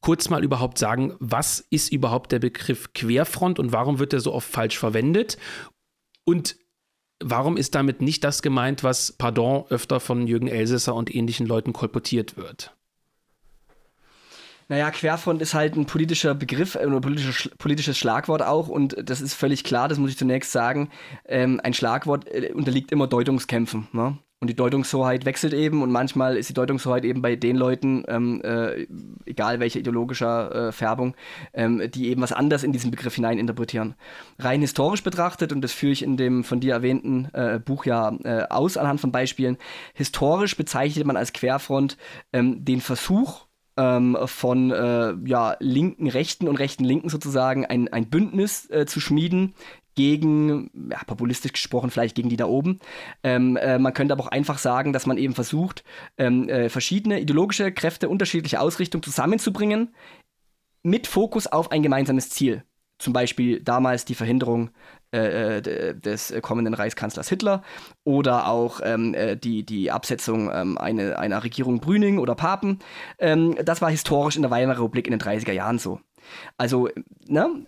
[0.02, 4.34] kurz mal überhaupt sagen, was ist überhaupt der Begriff Querfront und warum wird er so
[4.34, 5.38] oft falsch verwendet?
[6.24, 6.56] Und
[7.22, 11.72] warum ist damit nicht das gemeint, was, pardon, öfter von Jürgen Elsässer und ähnlichen Leuten
[11.72, 12.76] kolportiert wird?
[14.68, 19.20] Naja, Querfront ist halt ein politischer Begriff, äh, ein politisches, politisches Schlagwort auch und das
[19.20, 20.90] ist völlig klar, das muss ich zunächst sagen.
[21.26, 23.88] Ähm, ein Schlagwort äh, unterliegt immer Deutungskämpfen.
[23.92, 24.18] Ne?
[24.42, 28.42] Und die Deutungshoheit wechselt eben und manchmal ist die Deutungshoheit eben bei den Leuten, ähm,
[28.42, 28.88] äh,
[29.24, 31.14] egal welche ideologischer äh, Färbung,
[31.54, 33.94] ähm, die eben was anderes in diesen Begriff hineininterpretieren.
[34.40, 38.12] Rein historisch betrachtet, und das führe ich in dem von dir erwähnten äh, Buch ja
[38.24, 39.58] äh, aus anhand von Beispielen,
[39.94, 41.96] historisch bezeichnet man als Querfront
[42.32, 48.10] ähm, den Versuch, ähm, von äh, ja, linken Rechten und rechten Linken sozusagen ein, ein
[48.10, 49.54] Bündnis äh, zu schmieden
[49.94, 52.78] gegen, ja, populistisch gesprochen, vielleicht gegen die da oben.
[53.22, 55.84] Ähm, äh, man könnte aber auch einfach sagen, dass man eben versucht,
[56.16, 59.94] ähm, äh, verschiedene ideologische Kräfte unterschiedlicher Ausrichtung zusammenzubringen,
[60.82, 62.64] mit Fokus auf ein gemeinsames Ziel.
[62.98, 64.70] Zum Beispiel damals die Verhinderung
[65.12, 67.62] äh, äh des kommenden Reichskanzlers Hitler
[68.04, 72.78] oder auch ähm, äh, die, die Absetzung ähm, eine, einer Regierung Brüning oder Papen.
[73.18, 76.00] Ähm, das war historisch in der Weimarer Republik in den 30er Jahren so.
[76.56, 76.88] Also,
[77.26, 77.66] ne,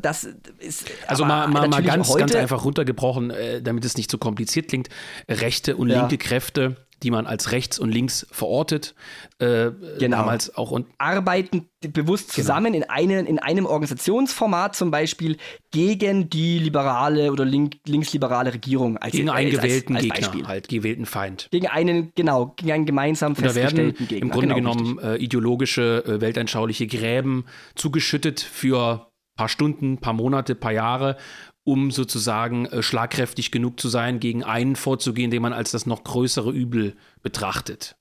[0.00, 0.28] das
[0.58, 0.90] ist.
[1.06, 4.88] Also mal, mal, mal ganz, ganz einfach runtergebrochen, äh, damit es nicht so kompliziert klingt.
[5.28, 6.00] Rechte und ja.
[6.00, 8.94] linke Kräfte die man als rechts und links verortet.
[9.38, 10.18] Äh, genau.
[10.18, 12.34] Damals auch und arbeiten bewusst genau.
[12.34, 12.84] zusammen genau.
[12.84, 15.36] in, einen, in einem Organisationsformat zum Beispiel
[15.70, 18.96] gegen die liberale oder link, linksliberale Regierung.
[18.98, 20.48] Als, gegen einen als, gewählten als, als Gegner, Beispiel.
[20.48, 21.48] halt gewählten Feind.
[21.50, 24.22] Gegen einen, genau, gegen einen gemeinsam festgestellten Gegner.
[24.22, 30.54] Im Grunde genau, genommen äh, ideologische, äh, weltanschauliche Gräben zugeschüttet für paar Stunden, paar Monate,
[30.54, 31.16] paar Jahre
[31.64, 36.04] um sozusagen äh, schlagkräftig genug zu sein, gegen einen vorzugehen, den man als das noch
[36.04, 37.96] größere Übel betrachtet.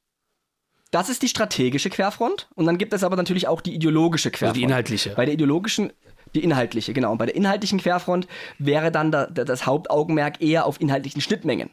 [0.91, 2.49] Das ist die strategische Querfront.
[2.53, 4.49] Und dann gibt es aber natürlich auch die ideologische Querfront.
[4.49, 5.09] Also die inhaltliche.
[5.15, 5.91] Bei der ideologischen,
[6.35, 7.11] die inhaltliche, genau.
[7.11, 8.27] Und bei der inhaltlichen Querfront
[8.59, 11.71] wäre dann da, das Hauptaugenmerk eher auf inhaltlichen Schnittmengen.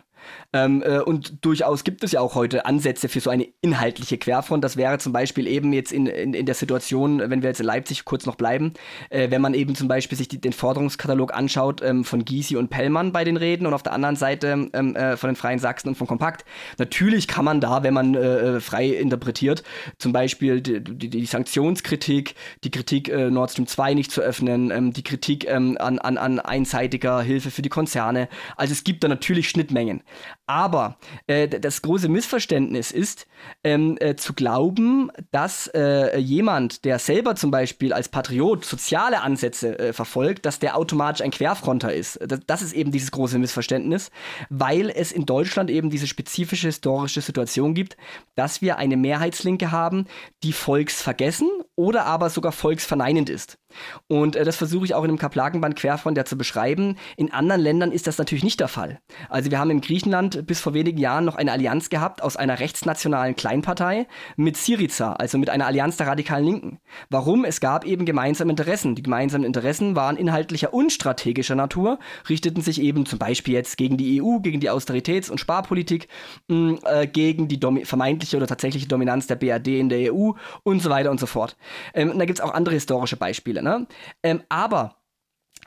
[0.53, 4.65] Ähm, äh, und durchaus gibt es ja auch heute Ansätze für so eine inhaltliche Querfront.
[4.65, 7.67] Das wäre zum Beispiel eben jetzt in, in, in der Situation, wenn wir jetzt in
[7.67, 8.73] Leipzig kurz noch bleiben,
[9.11, 12.69] äh, wenn man eben zum Beispiel sich die, den Forderungskatalog anschaut ähm, von Gysi und
[12.69, 15.89] Pellmann bei den Reden und auf der anderen Seite ähm, äh, von den Freien Sachsen
[15.89, 16.45] und von Kompakt.
[16.79, 19.63] Natürlich kann man da, wenn man äh, äh, frei interpretiert,
[19.99, 24.71] zum Beispiel die, die, die Sanktionskritik, die Kritik äh, Nord Stream 2 nicht zu öffnen,
[24.71, 28.29] ähm, die Kritik ähm, an, an, an einseitiger Hilfe für die Konzerne.
[28.57, 30.03] Also es gibt da natürlich Schnittmengen.
[30.47, 30.97] Aber
[31.27, 33.27] äh, das große Missverständnis ist,
[33.63, 39.79] ähm, äh, zu glauben, dass äh, jemand, der selber zum Beispiel als Patriot soziale Ansätze
[39.79, 42.19] äh, verfolgt, dass der automatisch ein Querfronter ist.
[42.27, 44.11] Das, das, ist eben dieses große Missverständnis,
[44.49, 47.97] weil es in Deutschland eben diese spezifische historische Situation gibt,
[48.35, 50.07] dass wir eine Mehrheitslinke haben,
[50.43, 53.59] die volksvergessen oder aber sogar volksverneinend ist.
[54.09, 56.97] Und äh, das versuche ich auch in dem Kaplakenband Querfront ja zu beschreiben.
[57.17, 59.01] In anderen Ländern ist das natürlich nicht der Fall.
[59.29, 62.61] Also wir haben in Griechenland bis vor wenigen Jahren noch eine Allianz gehabt aus einer
[62.61, 64.07] rechtsnationalen Kleinpartei
[64.37, 66.81] mit Syriza, also mit einer Allianz der radikalen Linken.
[67.09, 67.45] Warum?
[67.45, 68.95] Es gab eben gemeinsame Interessen.
[68.95, 73.97] Die gemeinsamen Interessen waren inhaltlicher und strategischer Natur, richteten sich eben zum Beispiel jetzt gegen
[73.97, 76.09] die EU, gegen die Austeritäts- und Sparpolitik,
[76.49, 80.83] mh, mm, äh, gegen die vermeintliche oder tatsächliche Dominanz der BRD in der EU und
[80.83, 81.57] so weiter und so fort.
[81.95, 83.60] Ähm, da gibt es auch andere historische Beispiele.
[83.63, 83.87] Ne?
[84.23, 84.97] Ähm, aber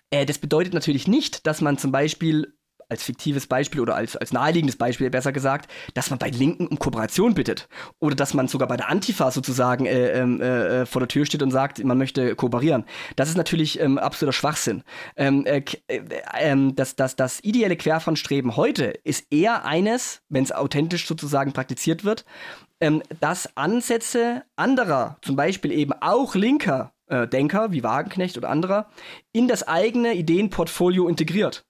[0.10, 2.53] äh, das bedeutet natürlich nicht, dass man zum Beispiel
[2.89, 6.79] als fiktives Beispiel oder als, als naheliegendes Beispiel besser gesagt, dass man bei Linken um
[6.79, 7.67] Kooperation bittet.
[7.99, 11.25] Oder dass man sogar bei der Antifa sozusagen äh, ähm, äh, äh, vor der Tür
[11.25, 12.86] steht und sagt, man möchte kooperieren.
[13.15, 14.84] Das ist natürlich ähm, absoluter Schwachsinn.
[15.15, 16.01] Ähm, äh, äh,
[16.39, 22.03] ähm, das, das, das ideelle Querfrontstreben heute ist eher eines, wenn es authentisch sozusagen praktiziert
[22.03, 22.25] wird,
[22.79, 28.89] ähm, dass Ansätze anderer, zum Beispiel eben auch linker äh, Denker wie Wagenknecht oder anderer,
[29.32, 31.65] in das eigene Ideenportfolio integriert.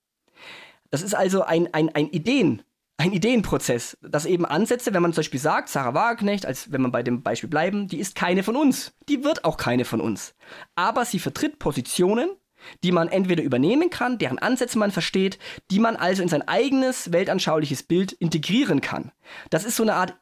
[0.89, 2.62] Das ist also ein, ein, ein Ideen,
[2.97, 6.91] ein Ideenprozess, das eben Ansätze, wenn man zum Beispiel sagt, Sarah Wagenknecht, als wenn man
[6.91, 8.93] bei dem Beispiel bleiben, die ist keine von uns.
[9.10, 10.36] Die wird auch keine von uns.
[10.75, 12.29] Aber sie vertritt Positionen,
[12.84, 15.39] die man entweder übernehmen kann, deren Ansätze man versteht,
[15.71, 19.12] die man also in sein eigenes weltanschauliches Bild integrieren kann.
[19.49, 20.15] Das ist so eine Art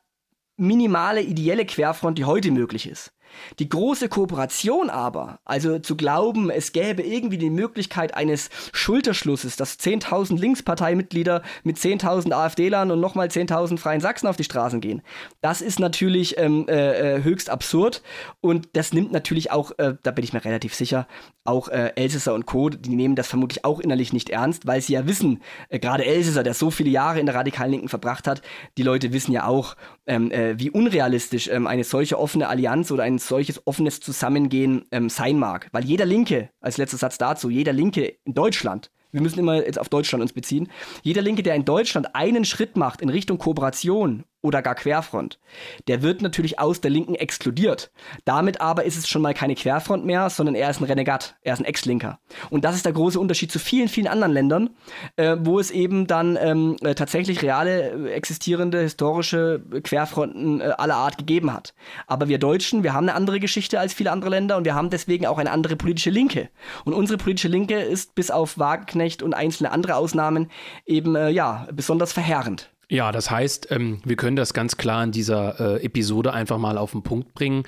[0.57, 3.13] minimale ideelle Querfront, die heute möglich ist.
[3.59, 9.79] Die große Kooperation aber, also zu glauben, es gäbe irgendwie die Möglichkeit eines Schulterschlusses, dass
[9.79, 15.01] 10.000 Linksparteimitglieder mit 10.000 AfD-Lern und nochmal 10.000 Freien Sachsen auf die Straßen gehen,
[15.41, 18.01] das ist natürlich ähm, äh, äh, höchst absurd
[18.41, 21.07] und das nimmt natürlich auch, äh, da bin ich mir relativ sicher,
[21.43, 24.93] auch äh, Elsässer und Co., die nehmen das vermutlich auch innerlich nicht ernst, weil sie
[24.93, 28.41] ja wissen, äh, gerade Elsässer, der so viele Jahre in der radikalen Linken verbracht hat,
[28.77, 33.03] die Leute wissen ja auch, ähm, äh, wie unrealistisch ähm, eine solche offene Allianz oder
[33.03, 35.69] ein solches offenes Zusammengehen ähm, sein mag.
[35.71, 39.79] Weil jeder Linke, als letzter Satz dazu, jeder Linke in Deutschland wir müssen immer jetzt
[39.79, 40.69] auf Deutschland uns beziehen.
[41.03, 45.39] Jeder Linke, der in Deutschland einen Schritt macht in Richtung Kooperation oder gar Querfront,
[45.87, 47.91] der wird natürlich aus der Linken exkludiert.
[48.25, 51.53] Damit aber ist es schon mal keine Querfront mehr, sondern er ist ein Renegat, er
[51.53, 52.19] ist ein Ex-Linker.
[52.49, 54.69] Und das ist der große Unterschied zu vielen, vielen anderen Ländern,
[55.15, 60.95] äh, wo es eben dann ähm, äh, tatsächlich reale, äh, existierende, historische Querfronten äh, aller
[60.95, 61.73] Art gegeben hat.
[62.07, 64.89] Aber wir Deutschen, wir haben eine andere Geschichte als viele andere Länder und wir haben
[64.89, 66.49] deswegen auch eine andere politische Linke.
[66.85, 70.49] Und unsere politische Linke ist bis auf Wagenknecht und einzelne andere Ausnahmen
[70.85, 72.71] eben äh, ja besonders verheerend.
[72.91, 76.77] Ja, das heißt, ähm, wir können das ganz klar in dieser äh, Episode einfach mal
[76.77, 77.63] auf den Punkt bringen.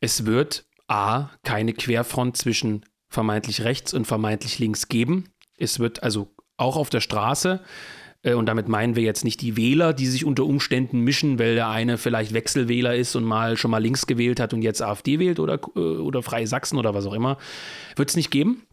[0.00, 5.30] Es wird A, keine Querfront zwischen vermeintlich rechts und vermeintlich links geben.
[5.56, 7.62] Es wird also auch auf der Straße,
[8.22, 11.54] äh, und damit meinen wir jetzt nicht die Wähler, die sich unter Umständen mischen, weil
[11.54, 15.18] der eine vielleicht Wechselwähler ist und mal schon mal links gewählt hat und jetzt AfD
[15.18, 17.38] wählt oder, äh, oder Freie Sachsen oder was auch immer,
[17.96, 18.66] wird es nicht geben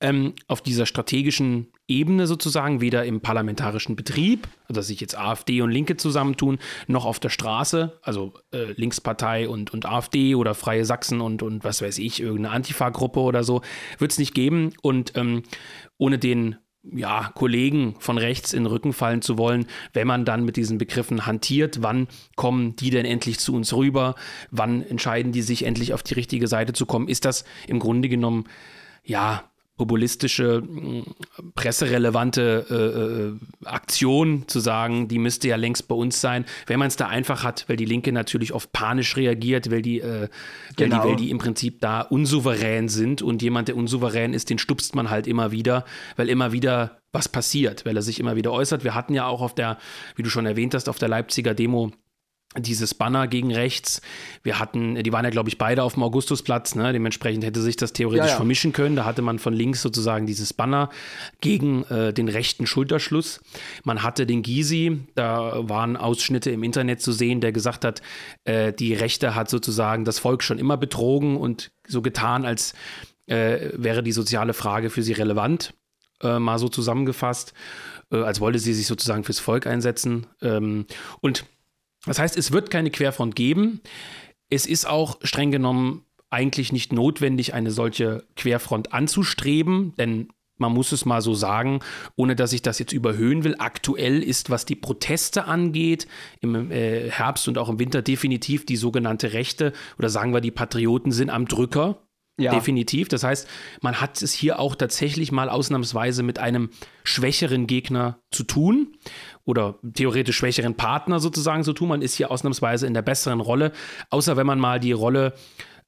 [0.00, 5.62] ähm, auf dieser strategischen Ebene sozusagen, weder im parlamentarischen Betrieb, also dass sich jetzt AfD
[5.62, 10.84] und Linke zusammentun, noch auf der Straße, also äh, Linkspartei und, und AfD oder Freie
[10.84, 13.62] Sachsen und, und was weiß ich, irgendeine Antifa-Gruppe oder so,
[13.98, 14.72] wird es nicht geben.
[14.82, 15.42] Und ähm,
[15.96, 16.56] ohne den
[16.92, 20.78] ja, Kollegen von rechts in den Rücken fallen zu wollen, wenn man dann mit diesen
[20.78, 21.82] Begriffen hantiert.
[21.82, 24.14] Wann kommen die denn endlich zu uns rüber?
[24.50, 27.08] Wann entscheiden die sich endlich auf die richtige Seite zu kommen?
[27.08, 28.44] Ist das im Grunde genommen,
[29.04, 29.44] ja,
[29.78, 31.04] populistische, mm,
[31.54, 36.88] presserelevante äh, äh, Aktion zu sagen, die müsste ja längst bei uns sein, wenn man
[36.88, 40.28] es da einfach hat, weil die Linke natürlich oft panisch reagiert, weil die, äh,
[40.76, 40.96] genau.
[40.96, 44.58] weil die, weil die im Prinzip da unsouverän sind und jemand, der unsouverän ist, den
[44.58, 45.84] stupst man halt immer wieder,
[46.16, 48.84] weil immer wieder was passiert, weil er sich immer wieder äußert.
[48.84, 49.78] Wir hatten ja auch auf der,
[50.16, 51.92] wie du schon erwähnt hast, auf der Leipziger Demo
[52.56, 54.00] dieses Banner gegen rechts.
[54.42, 56.92] Wir hatten, die waren ja, glaube ich, beide auf dem Augustusplatz, ne?
[56.92, 58.36] dementsprechend hätte sich das theoretisch ja, ja.
[58.36, 58.96] vermischen können.
[58.96, 60.88] Da hatte man von links sozusagen dieses Banner
[61.40, 63.40] gegen äh, den rechten Schulterschluss.
[63.84, 68.00] Man hatte den Gysi, da waren Ausschnitte im Internet zu sehen, der gesagt hat,
[68.44, 72.72] äh, die Rechte hat sozusagen das Volk schon immer betrogen und so getan, als
[73.26, 75.74] äh, wäre die soziale Frage für sie relevant,
[76.22, 77.52] äh, mal so zusammengefasst,
[78.10, 80.26] äh, als wollte sie sich sozusagen fürs Volk einsetzen.
[80.40, 80.86] Ähm,
[81.20, 81.44] und
[82.06, 83.80] das heißt, es wird keine Querfront geben.
[84.50, 90.92] Es ist auch streng genommen eigentlich nicht notwendig, eine solche Querfront anzustreben, denn man muss
[90.92, 91.80] es mal so sagen,
[92.16, 93.54] ohne dass ich das jetzt überhöhen will.
[93.58, 96.08] Aktuell ist, was die Proteste angeht,
[96.40, 100.50] im äh, Herbst und auch im Winter definitiv die sogenannte Rechte oder sagen wir die
[100.50, 102.07] Patrioten sind am Drücker.
[102.40, 102.54] Ja.
[102.54, 103.08] Definitiv.
[103.08, 103.48] Das heißt,
[103.82, 106.70] man hat es hier auch tatsächlich mal ausnahmsweise mit einem
[107.02, 108.96] schwächeren Gegner zu tun
[109.44, 111.88] oder theoretisch schwächeren Partner sozusagen zu tun.
[111.88, 113.72] Man ist hier ausnahmsweise in der besseren Rolle,
[114.10, 115.34] außer wenn man mal die Rolle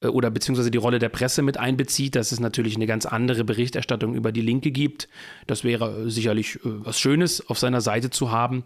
[0.00, 3.44] äh, oder beziehungsweise die Rolle der Presse mit einbezieht, dass es natürlich eine ganz andere
[3.44, 5.08] Berichterstattung über die Linke gibt.
[5.46, 8.64] Das wäre sicherlich äh, was Schönes auf seiner Seite zu haben.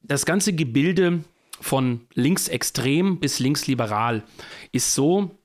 [0.00, 1.20] Das ganze Gebilde
[1.60, 4.22] von linksextrem bis linksliberal
[4.72, 5.37] ist so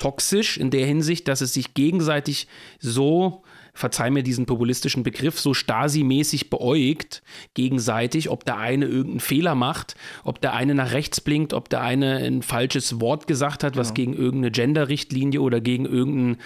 [0.00, 2.48] toxisch in der Hinsicht, dass es sich gegenseitig
[2.80, 7.22] so verzeih mir diesen populistischen Begriff, so Stasi-mäßig beäugt
[7.54, 11.82] gegenseitig, ob der eine irgendeinen Fehler macht, ob der eine nach rechts blinkt, ob der
[11.82, 14.10] eine ein falsches Wort gesagt hat, was genau.
[14.10, 16.38] gegen irgendeine Gender-Richtlinie oder gegen irgendeinen,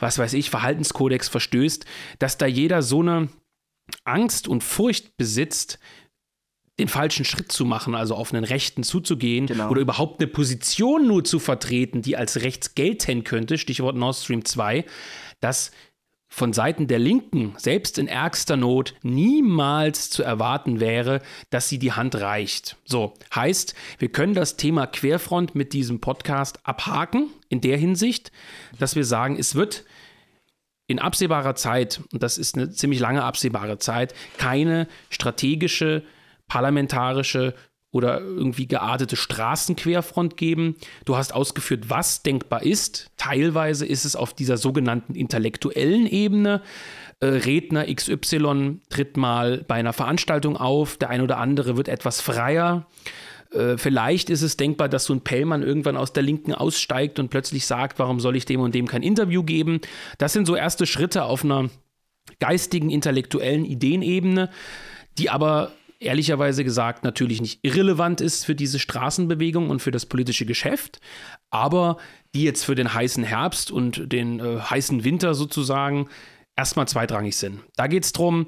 [0.00, 1.84] was weiß ich, Verhaltenskodex verstößt,
[2.18, 3.28] dass da jeder so eine
[4.04, 5.78] Angst und Furcht besitzt,
[6.78, 9.70] den falschen Schritt zu machen, also auf einen Rechten zuzugehen genau.
[9.70, 14.44] oder überhaupt eine Position nur zu vertreten, die als rechts gelten könnte, Stichwort Nord Stream
[14.44, 14.84] 2,
[15.40, 15.70] dass
[16.34, 21.92] von Seiten der Linken, selbst in ärgster Not, niemals zu erwarten wäre, dass sie die
[21.92, 22.76] Hand reicht.
[22.84, 28.32] So, heißt, wir können das Thema Querfront mit diesem Podcast abhaken, in der Hinsicht,
[28.80, 29.84] dass wir sagen, es wird
[30.88, 36.02] in absehbarer Zeit, und das ist eine ziemlich lange absehbare Zeit, keine strategische,
[36.54, 37.52] parlamentarische
[37.90, 40.76] oder irgendwie geartete Straßenquerfront geben.
[41.04, 43.10] Du hast ausgeführt, was denkbar ist.
[43.16, 46.62] Teilweise ist es auf dieser sogenannten intellektuellen Ebene.
[47.18, 52.20] Äh, Redner XY tritt mal bei einer Veranstaltung auf, der ein oder andere wird etwas
[52.20, 52.86] freier.
[53.50, 57.30] Äh, vielleicht ist es denkbar, dass so ein Pellmann irgendwann aus der Linken aussteigt und
[57.30, 59.80] plötzlich sagt, warum soll ich dem und dem kein Interview geben.
[60.18, 61.68] Das sind so erste Schritte auf einer
[62.38, 64.50] geistigen, intellektuellen Ideenebene,
[65.18, 65.72] die aber
[66.04, 71.00] ehrlicherweise gesagt natürlich nicht irrelevant ist für diese Straßenbewegung und für das politische Geschäft,
[71.50, 71.98] aber
[72.34, 76.08] die jetzt für den heißen Herbst und den äh, heißen Winter sozusagen
[76.56, 77.60] erstmal zweitrangig sind.
[77.76, 78.46] Da geht es darum,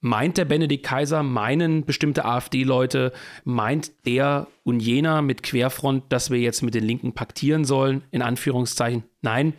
[0.00, 3.12] meint der Benedikt Kaiser, meinen bestimmte AfD-Leute,
[3.44, 8.22] meint der und jener mit Querfront, dass wir jetzt mit den Linken paktieren sollen, in
[8.22, 9.04] Anführungszeichen?
[9.22, 9.54] Nein.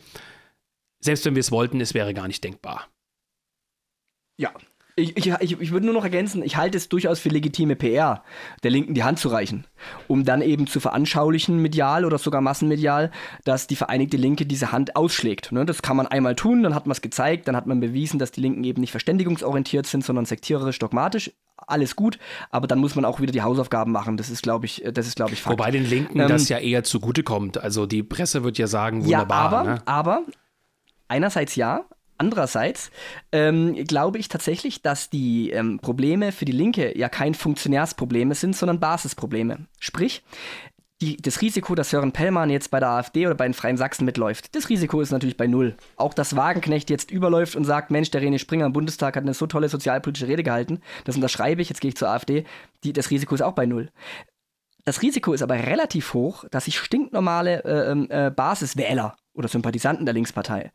[0.99, 2.87] Selbst wenn wir es wollten, es wäre gar nicht denkbar.
[4.39, 4.53] Ja,
[4.99, 8.23] ich, ich, ich, würde nur noch ergänzen, ich halte es durchaus für legitime PR,
[8.63, 9.65] der Linken die Hand zu reichen,
[10.07, 13.11] um dann eben zu veranschaulichen, medial oder sogar massenmedial,
[13.45, 15.51] dass die Vereinigte Linke diese Hand ausschlägt.
[15.51, 15.65] Ne?
[15.65, 18.31] Das kann man einmal tun, dann hat man es gezeigt, dann hat man bewiesen, dass
[18.31, 21.31] die Linken eben nicht verständigungsorientiert sind, sondern sektiererisch, dogmatisch.
[21.67, 22.17] Alles gut,
[22.49, 24.17] aber dann muss man auch wieder die Hausaufgaben machen.
[24.17, 25.59] Das ist, glaube ich, das ist, glaube ich, Fakt.
[25.59, 27.57] Wobei den Linken ähm, das ja eher zugutekommt.
[27.57, 29.51] Also die Presse wird ja sagen, wunderbar.
[29.51, 29.81] Ja, aber, ne?
[29.85, 30.21] aber
[31.07, 31.85] einerseits ja,
[32.17, 32.91] Andererseits
[33.31, 38.55] ähm, glaube ich tatsächlich, dass die ähm, Probleme für die Linke ja kein Funktionärsprobleme sind,
[38.55, 39.67] sondern Basisprobleme.
[39.79, 40.23] Sprich,
[41.01, 44.05] die, das Risiko, dass Sören Pellmann jetzt bei der AfD oder bei den Freien Sachsen
[44.05, 45.75] mitläuft, das Risiko ist natürlich bei null.
[45.95, 49.35] Auch dass Wagenknecht jetzt überläuft und sagt, Mensch, der René Springer im Bundestag hat eine
[49.35, 52.45] so tolle sozialpolitische Rede gehalten, das unterschreibe ich, jetzt gehe ich zur AfD,
[52.83, 53.91] die, das Risiko ist auch bei null.
[54.85, 60.05] Das Risiko ist aber relativ hoch, dass sich stinknormale äh, ähm, äh, Basiswähler oder Sympathisanten
[60.05, 60.71] der Linkspartei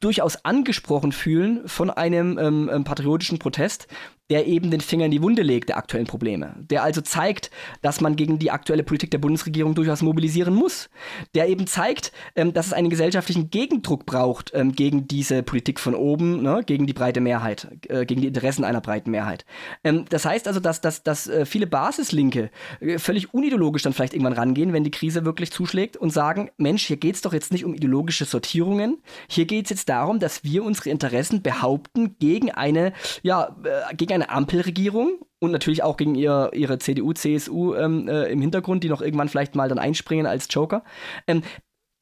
[0.00, 3.88] durchaus angesprochen fühlen von einem ähm, ähm, patriotischen Protest,
[4.30, 7.50] der eben den Finger in die Wunde legt der aktuellen Probleme, der also zeigt,
[7.82, 10.88] dass man gegen die aktuelle Politik der Bundesregierung durchaus mobilisieren muss,
[11.34, 15.94] der eben zeigt, ähm, dass es einen gesellschaftlichen Gegendruck braucht ähm, gegen diese Politik von
[15.94, 19.44] oben, ne, gegen die breite Mehrheit, äh, gegen die Interessen einer breiten Mehrheit.
[19.84, 22.50] Ähm, das heißt also, dass, dass, dass äh, viele Basislinke
[22.80, 26.86] äh, völlig unideologisch dann vielleicht irgendwann rangehen, wenn die Krise wirklich zuschlägt und sagen, Mensch,
[26.86, 28.98] hier geht es doch jetzt nicht um ideologische ideologische Sortierungen.
[29.28, 32.92] Hier geht es jetzt darum, dass wir unsere Interessen behaupten gegen eine,
[33.22, 38.24] ja, äh, gegen eine Ampelregierung und natürlich auch gegen ihr, ihre CDU, CSU ähm, äh,
[38.24, 40.84] im Hintergrund, die noch irgendwann vielleicht mal dann einspringen als Joker.
[41.26, 41.42] Ähm,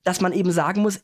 [0.03, 1.03] dass man eben sagen muss,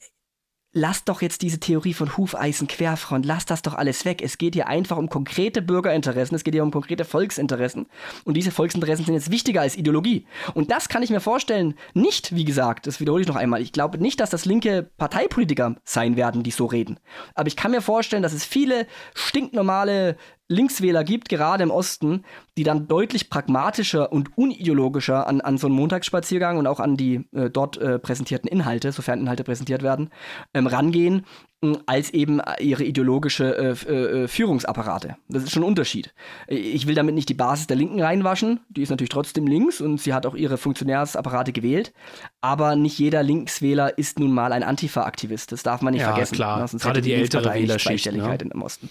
[0.77, 4.21] lasst doch jetzt diese Theorie von Hufeisen, Querfront, lasst das doch alles weg.
[4.23, 7.87] Es geht hier einfach um konkrete Bürgerinteressen, es geht hier um konkrete Volksinteressen.
[8.25, 10.27] Und diese Volksinteressen sind jetzt wichtiger als Ideologie.
[10.53, 13.73] Und das kann ich mir vorstellen, nicht, wie gesagt, das wiederhole ich noch einmal, ich
[13.73, 17.01] glaube nicht, dass das linke Parteipolitiker sein werden, die so reden.
[17.35, 20.19] Aber ich kann mir vorstellen, dass es viele stinknormale
[20.49, 22.25] Linkswähler gibt, gerade im Osten,
[22.57, 27.27] die dann deutlich pragmatischer und unideologischer an, an so einen Montagsspaziergang und auch an die
[27.33, 30.11] äh, dort äh, präsentierten Inhalte, sofern Inhalte präsentiert werden,
[30.55, 31.27] ähm, rangehen,
[31.63, 35.17] äh, als eben ihre ideologische äh, äh, Führungsapparate.
[35.29, 36.15] Das ist schon ein Unterschied.
[36.47, 40.01] Ich will damit nicht die Basis der Linken reinwaschen, die ist natürlich trotzdem links und
[40.01, 41.93] sie hat auch ihre Funktionärsapparate gewählt,
[42.41, 46.37] aber nicht jeder Linkswähler ist nun mal ein Antifa-Aktivist, das darf man nicht ja, vergessen.
[46.37, 46.61] Klar.
[46.61, 48.13] Ja, Gerade die, die ältere Wählerschicht.
[48.13, 48.39] Ne?
[48.53, 48.89] im Osten.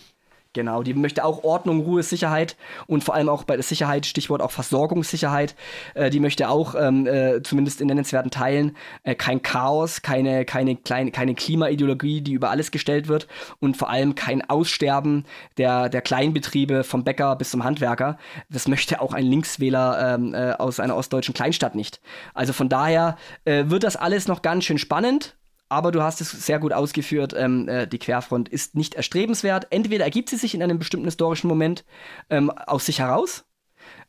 [0.55, 2.55] Genau, die möchte auch Ordnung, Ruhe, Sicherheit
[2.87, 5.53] und vor allem auch bei der Sicherheit, Stichwort auch Versorgungssicherheit,
[5.95, 10.77] äh, die möchte auch ähm, äh, zumindest in nennenswerten Teilen äh, kein Chaos, keine, keine,
[10.77, 13.27] kleine, keine Klimaideologie, die über alles gestellt wird
[13.59, 15.25] und vor allem kein Aussterben
[15.57, 18.17] der, der Kleinbetriebe vom Bäcker bis zum Handwerker.
[18.49, 21.99] Das möchte auch ein Linkswähler ähm, äh, aus einer ostdeutschen Kleinstadt nicht.
[22.33, 25.35] Also von daher äh, wird das alles noch ganz schön spannend
[25.69, 29.67] aber du hast es sehr gut ausgeführt, ähm, äh, die Querfront ist nicht erstrebenswert.
[29.71, 31.85] Entweder ergibt sie sich in einem bestimmten historischen Moment
[32.29, 33.45] ähm, aus sich heraus,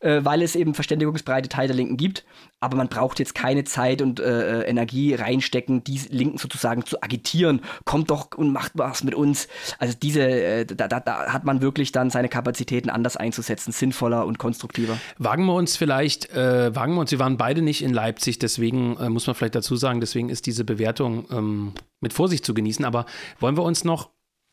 [0.00, 2.24] äh, weil es eben verständigungsbreite Teile der Linken gibt.
[2.60, 7.02] Aber man braucht jetzt keine Zeit und äh, äh, Energie reinstecken, die Linken sozusagen zu
[7.02, 7.60] agitieren.
[7.84, 9.48] Kommt doch und macht was mit uns.
[9.78, 14.26] Also diese, äh, da, da, da, hat man wirklich dann seine Kapazitäten anders einzusetzen, sinnvoller
[14.26, 14.98] und konstruktiver.
[15.18, 18.96] Wagen wir uns vielleicht, äh, wagen wir uns, wir waren beide nicht in Leipzig, deswegen
[18.96, 22.84] äh, muss man vielleicht dazu sagen, deswegen ist diese Bewertung ähm, mit Vorsicht zu genießen.
[22.84, 23.06] Aber
[23.38, 24.10] wollen wir uns noch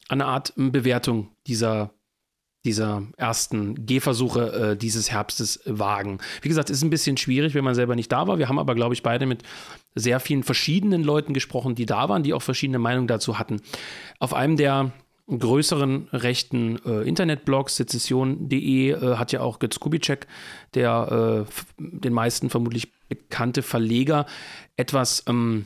[0.10, 1.92] eine Art Bewertung dieser
[2.66, 6.20] dieser ersten Gehversuche äh, dieses Herbstes wagen.
[6.42, 8.38] Wie gesagt, ist ein bisschen schwierig, wenn man selber nicht da war.
[8.38, 9.44] Wir haben aber, glaube ich, beide mit
[9.96, 13.62] sehr vielen verschiedenen Leuten gesprochen, die da waren, die auch verschiedene Meinungen dazu hatten.
[14.20, 14.94] Auf einem der
[15.28, 20.28] größeren rechten äh, Internetblogs, sezession.de, äh, hat ja auch Götz Kubitschek,
[20.74, 24.26] der äh, den meisten vermutlich bekannte Verleger,
[24.76, 25.66] etwas ähm,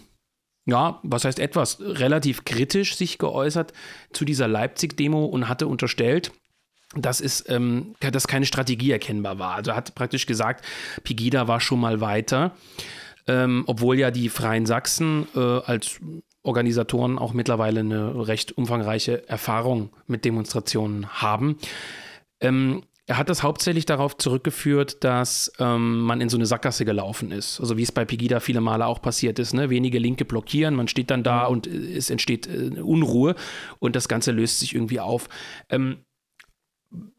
[0.67, 3.71] ja, was heißt etwas, relativ kritisch sich geäußert
[4.11, 6.33] zu dieser Leipzig-Demo und hatte unterstellt,
[6.95, 9.55] dass, es, ähm, dass keine Strategie erkennbar war.
[9.55, 10.65] Also er hat praktisch gesagt,
[11.03, 12.55] Pegida war schon mal weiter,
[13.27, 15.99] ähm, obwohl ja die Freien Sachsen äh, als
[16.43, 21.57] Organisatoren auch mittlerweile eine recht umfangreiche Erfahrung mit Demonstrationen haben.
[22.39, 27.31] Ähm, er hat das hauptsächlich darauf zurückgeführt, dass ähm, man in so eine Sackgasse gelaufen
[27.31, 27.61] ist.
[27.61, 29.53] Also wie es bei Pegida viele Male auch passiert ist.
[29.53, 29.69] Ne?
[29.69, 31.51] Wenige Linke blockieren, man steht dann da mhm.
[31.53, 33.35] und äh, es entsteht äh, Unruhe
[33.79, 35.29] und das Ganze löst sich irgendwie auf.
[35.69, 35.99] Ähm,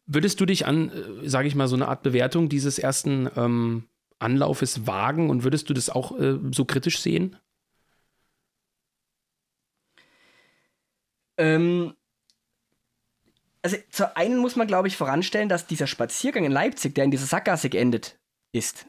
[0.08, 3.84] würdest du dich an, äh, sage ich mal, so eine Art Bewertung dieses ersten ähm,
[4.18, 7.36] Anlaufes wagen und würdest du das auch äh, so kritisch sehen?
[11.36, 11.94] Ähm,
[13.62, 17.12] also zu einen muss man, glaube ich, voranstellen, dass dieser Spaziergang in Leipzig, der in
[17.12, 18.18] dieser Sackgasse geendet
[18.50, 18.86] ist,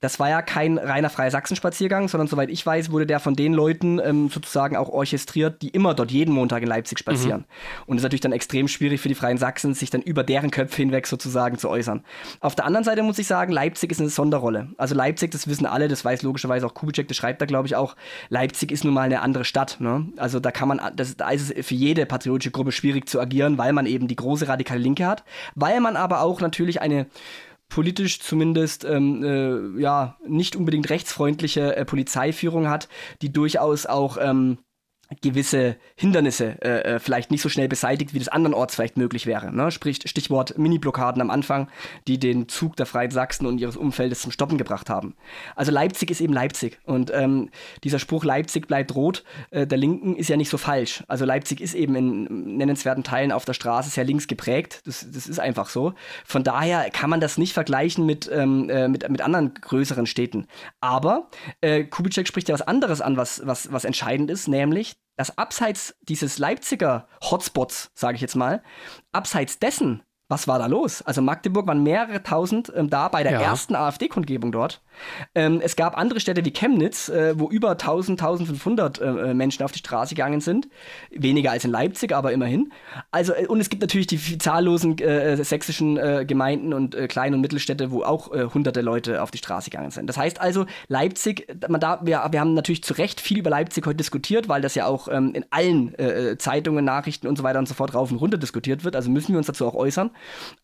[0.00, 3.54] das war ja kein reiner freier Sachsenspaziergang, sondern soweit ich weiß, wurde der von den
[3.54, 7.40] Leuten ähm, sozusagen auch orchestriert, die immer dort jeden Montag in Leipzig spazieren.
[7.40, 7.82] Mhm.
[7.86, 10.50] Und es ist natürlich dann extrem schwierig für die Freien Sachsen, sich dann über deren
[10.50, 12.04] Köpfe hinweg sozusagen zu äußern.
[12.40, 14.68] Auf der anderen Seite muss ich sagen, Leipzig ist eine Sonderrolle.
[14.76, 17.76] Also Leipzig, das wissen alle, das weiß logischerweise auch Kubitschek, das schreibt da glaube ich
[17.76, 17.96] auch,
[18.28, 19.76] Leipzig ist nun mal eine andere Stadt.
[19.80, 20.06] Ne?
[20.16, 23.58] Also da kann man, das, da ist es für jede patriotische Gruppe schwierig zu agieren,
[23.58, 25.24] weil man eben die große radikale Linke hat,
[25.54, 27.06] weil man aber auch natürlich eine
[27.68, 32.88] politisch zumindest ähm, äh, ja nicht unbedingt rechtsfreundliche äh, Polizeiführung hat,
[33.22, 34.58] die durchaus auch ähm,
[35.22, 39.54] gewisse Hindernisse äh, äh, vielleicht nicht so schnell beseitigt, wie das andernorts vielleicht möglich wäre.
[39.54, 39.70] Ne?
[39.70, 41.68] Sprich, Stichwort Mini-Blockaden am Anfang,
[42.08, 45.14] die den Zug der Freien Sachsen und ihres Umfeldes zum Stoppen gebracht haben.
[45.54, 46.78] Also Leipzig ist eben Leipzig.
[46.84, 47.50] Und ähm,
[47.84, 51.04] dieser Spruch Leipzig bleibt rot äh, der Linken ist ja nicht so falsch.
[51.08, 54.82] Also Leipzig ist eben in nennenswerten Teilen auf der Straße sehr links geprägt.
[54.86, 55.94] Das, das ist einfach so.
[56.24, 60.46] Von daher kann man das nicht vergleichen mit, ähm, äh, mit, mit anderen größeren Städten.
[60.80, 61.30] Aber
[61.60, 65.96] äh, Kubitschek spricht ja was anderes an, was, was, was entscheidend ist, nämlich dass abseits
[66.02, 68.62] dieses Leipziger Hotspots, sage ich jetzt mal,
[69.12, 71.02] abseits dessen was war da los?
[71.02, 73.42] Also Magdeburg waren mehrere tausend ähm, da bei der ja.
[73.42, 74.82] ersten AfD-Kundgebung dort.
[75.34, 79.62] Ähm, es gab andere Städte wie Chemnitz, äh, wo über 1000, 1500 äh, äh, Menschen
[79.62, 80.68] auf die Straße gegangen sind.
[81.10, 82.72] Weniger als in Leipzig, aber immerhin.
[83.10, 87.40] Also, äh, und es gibt natürlich die zahllosen äh, sächsischen äh, Gemeinden und Klein- und
[87.40, 90.06] Mittelstädte, wo auch hunderte Leute auf die Straße gegangen sind.
[90.06, 93.86] Das heißt also, Leipzig, man da, wir, wir haben natürlich zu Recht viel über Leipzig
[93.86, 95.94] heute diskutiert, weil das ja auch ähm, in allen
[96.38, 98.96] Zeitungen, Nachrichten und so weiter und so fort rauf und runter diskutiert wird.
[98.96, 100.10] Also müssen wir uns dazu auch äußern.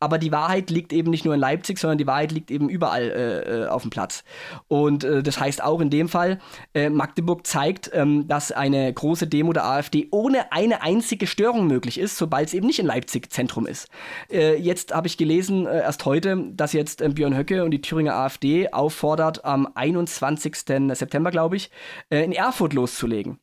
[0.01, 3.69] Aber die Wahrheit liegt eben nicht nur in Leipzig, sondern die Wahrheit liegt eben überall
[3.71, 4.22] auf dem Platz.
[4.69, 6.39] Und äh, das heißt auch in dem Fall,
[6.75, 11.99] äh, Magdeburg zeigt, ähm, dass eine große Demo der AfD ohne eine einzige Störung möglich
[11.99, 13.89] ist, sobald es eben nicht in Leipzig Zentrum ist.
[14.31, 18.15] Äh, jetzt habe ich gelesen, äh, erst heute, dass jetzt Björn Höcke und die Thüringer
[18.15, 20.95] AfD auffordert, am 21.
[20.95, 21.71] September, glaube ich,
[22.11, 23.39] in Erfurt loszulegen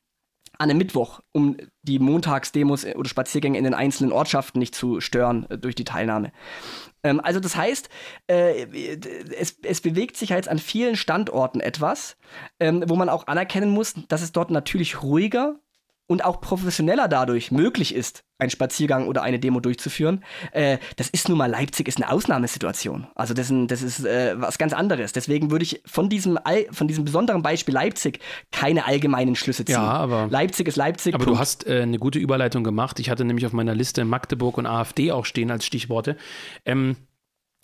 [0.59, 5.49] an einem Mittwoch, um die Montagsdemos oder Spaziergänge in den einzelnen Ortschaften nicht zu stören
[5.49, 6.31] äh, durch die Teilnahme.
[7.03, 7.89] Ähm, also das heißt,
[8.27, 8.65] äh,
[9.37, 12.17] es, es, bewegt sich jetzt an vielen Standorten etwas,
[12.59, 15.59] ähm, wo man auch anerkennen muss, dass es dort natürlich ruhiger
[16.09, 20.23] und auch professioneller dadurch möglich ist, einen Spaziergang oder eine Demo durchzuführen.
[20.51, 23.07] Äh, das ist nun mal Leipzig ist eine Ausnahmesituation.
[23.13, 25.13] Also das, ist, das ist äh, was ganz anderes.
[25.13, 26.39] Deswegen würde ich von diesem
[26.71, 28.19] von diesem besonderen Beispiel Leipzig
[28.51, 29.75] keine allgemeinen Schlüsse ziehen.
[29.75, 31.13] Ja, aber Leipzig ist Leipzig.
[31.13, 31.37] Aber Punkt.
[31.37, 32.99] du hast äh, eine gute Überleitung gemacht.
[32.99, 36.17] Ich hatte nämlich auf meiner Liste Magdeburg und AfD auch stehen als Stichworte.
[36.65, 36.95] Ähm,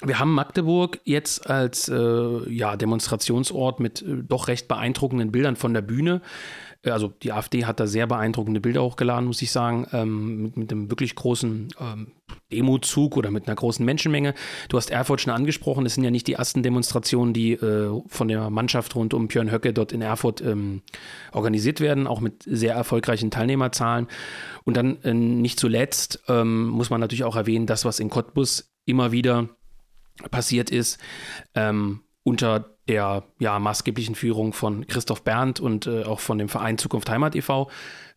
[0.03, 5.73] wir haben Magdeburg jetzt als äh, ja, Demonstrationsort mit äh, doch recht beeindruckenden Bildern von
[5.73, 6.21] der Bühne.
[6.91, 10.71] Also die AfD hat da sehr beeindruckende Bilder hochgeladen, muss ich sagen, ähm, mit, mit,
[10.71, 12.11] einem wirklich großen ähm,
[12.51, 14.33] Demozug oder mit einer großen Menschenmenge.
[14.69, 18.27] Du hast Erfurt schon angesprochen, es sind ja nicht die ersten Demonstrationen, die äh, von
[18.27, 20.81] der Mannschaft rund um Björn Höcke dort in Erfurt ähm,
[21.31, 24.07] organisiert werden, auch mit sehr erfolgreichen Teilnehmerzahlen.
[24.63, 28.71] Und dann äh, nicht zuletzt ähm, muss man natürlich auch erwähnen, das, was in Cottbus
[28.85, 29.49] immer wieder
[30.31, 30.99] passiert ist,
[31.55, 36.77] ähm, unter der ja, maßgeblichen Führung von Christoph Berndt und äh, auch von dem Verein
[36.77, 37.69] Zukunft Heimat e.V.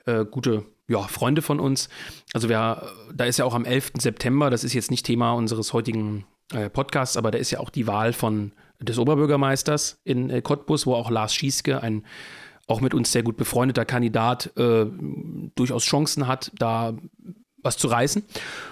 [0.06, 1.90] Äh, gute ja, Freunde von uns.
[2.32, 3.92] Also wir, da ist ja auch am 11.
[3.98, 7.68] September, das ist jetzt nicht Thema unseres heutigen äh, Podcasts, aber da ist ja auch
[7.68, 12.04] die Wahl von des Oberbürgermeisters in äh, Cottbus, wo auch Lars Schieske, ein
[12.66, 14.86] auch mit uns sehr gut befreundeter Kandidat, äh,
[15.54, 16.94] durchaus Chancen hat, da
[17.62, 18.24] was zu reißen.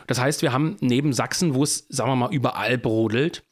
[0.07, 3.43] Das heißt, wir haben neben Sachsen, wo es, sagen wir mal, überall brodelt,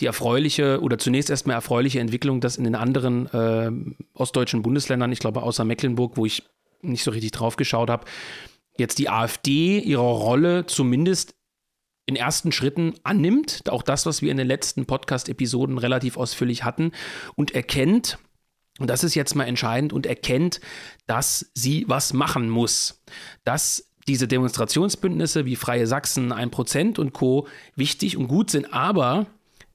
[0.00, 3.70] die erfreuliche oder zunächst erstmal erfreuliche Entwicklung, dass in den anderen äh,
[4.14, 6.42] ostdeutschen Bundesländern, ich glaube außer Mecklenburg, wo ich
[6.80, 8.06] nicht so richtig drauf geschaut habe,
[8.78, 11.34] jetzt die AfD ihre Rolle zumindest
[12.06, 16.92] in ersten Schritten annimmt, auch das, was wir in den letzten Podcast-Episoden relativ ausführlich hatten,
[17.34, 18.18] und erkennt,
[18.78, 20.60] und das ist jetzt mal entscheidend, und erkennt,
[21.06, 23.02] dass sie was machen muss.
[23.44, 27.46] Dass diese Demonstrationsbündnisse wie Freie Sachsen, 1% und Co.
[27.76, 29.26] wichtig und gut sind, aber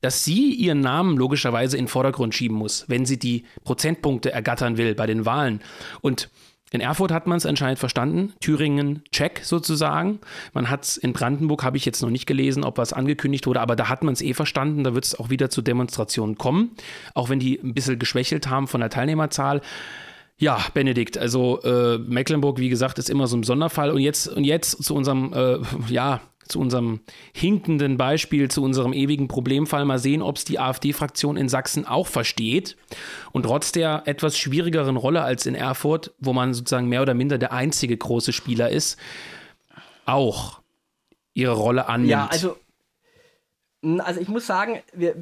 [0.01, 4.77] dass sie ihren Namen logischerweise in den Vordergrund schieben muss, wenn sie die Prozentpunkte ergattern
[4.77, 5.61] will bei den Wahlen.
[6.01, 6.29] Und
[6.73, 8.33] in Erfurt hat man es anscheinend verstanden.
[8.39, 10.19] Thüringen, check sozusagen.
[10.53, 13.61] Man hat es in Brandenburg, habe ich jetzt noch nicht gelesen, ob was angekündigt wurde,
[13.61, 14.83] aber da hat man es eh verstanden.
[14.83, 16.71] Da wird es auch wieder zu Demonstrationen kommen,
[17.13, 19.61] auch wenn die ein bisschen geschwächelt haben von der Teilnehmerzahl.
[20.37, 23.91] Ja, Benedikt, also äh, Mecklenburg, wie gesagt, ist immer so ein Sonderfall.
[23.91, 25.59] Und jetzt, und jetzt zu unserem, äh,
[25.89, 27.01] ja, zu unserem
[27.33, 32.07] hinkenden Beispiel, zu unserem ewigen Problemfall mal sehen, ob es die AfD-Fraktion in Sachsen auch
[32.07, 32.75] versteht
[33.31, 37.37] und trotz der etwas schwierigeren Rolle als in Erfurt, wo man sozusagen mehr oder minder
[37.37, 38.97] der einzige große Spieler ist,
[40.05, 40.61] auch
[41.33, 42.11] ihre Rolle annimmt.
[42.11, 42.57] Ja, also,
[43.99, 45.15] also ich muss sagen, wir,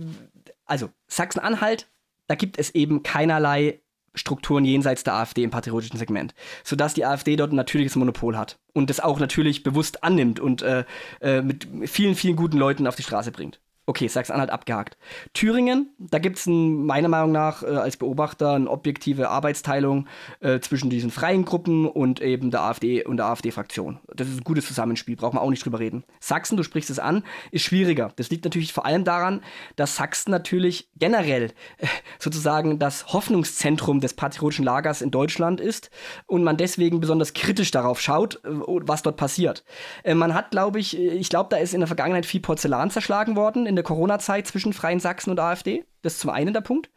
[0.65, 1.87] also Sachsen-Anhalt,
[2.27, 3.80] da gibt es eben keinerlei
[4.13, 6.33] Strukturen jenseits der AfD im patriotischen Segment,
[6.63, 10.61] sodass die AfD dort ein natürliches Monopol hat und das auch natürlich bewusst annimmt und
[10.61, 10.83] äh,
[11.21, 13.59] äh, mit vielen, vielen guten Leuten auf die Straße bringt.
[13.91, 14.97] Okay, Sachsen-Anhalt abgehakt.
[15.33, 20.07] Thüringen, da gibt es meiner Meinung nach äh, als Beobachter eine objektive Arbeitsteilung
[20.39, 23.99] äh, zwischen diesen freien Gruppen und eben der AfD und der AfD-Fraktion.
[24.15, 26.05] Das ist ein gutes Zusammenspiel, braucht man auch nicht drüber reden.
[26.21, 28.13] Sachsen, du sprichst es an, ist schwieriger.
[28.15, 29.41] Das liegt natürlich vor allem daran,
[29.75, 31.87] dass Sachsen natürlich generell äh,
[32.17, 35.91] sozusagen das Hoffnungszentrum des patriotischen Lagers in Deutschland ist
[36.27, 39.65] und man deswegen besonders kritisch darauf schaut, äh, was dort passiert.
[40.03, 42.89] Äh, man hat, glaube ich, äh, ich glaube, da ist in der Vergangenheit viel Porzellan
[42.89, 45.83] zerschlagen worden in der Corona-Zeit zwischen Freien Sachsen und AfD.
[46.01, 46.89] Das ist zum einen der Punkt.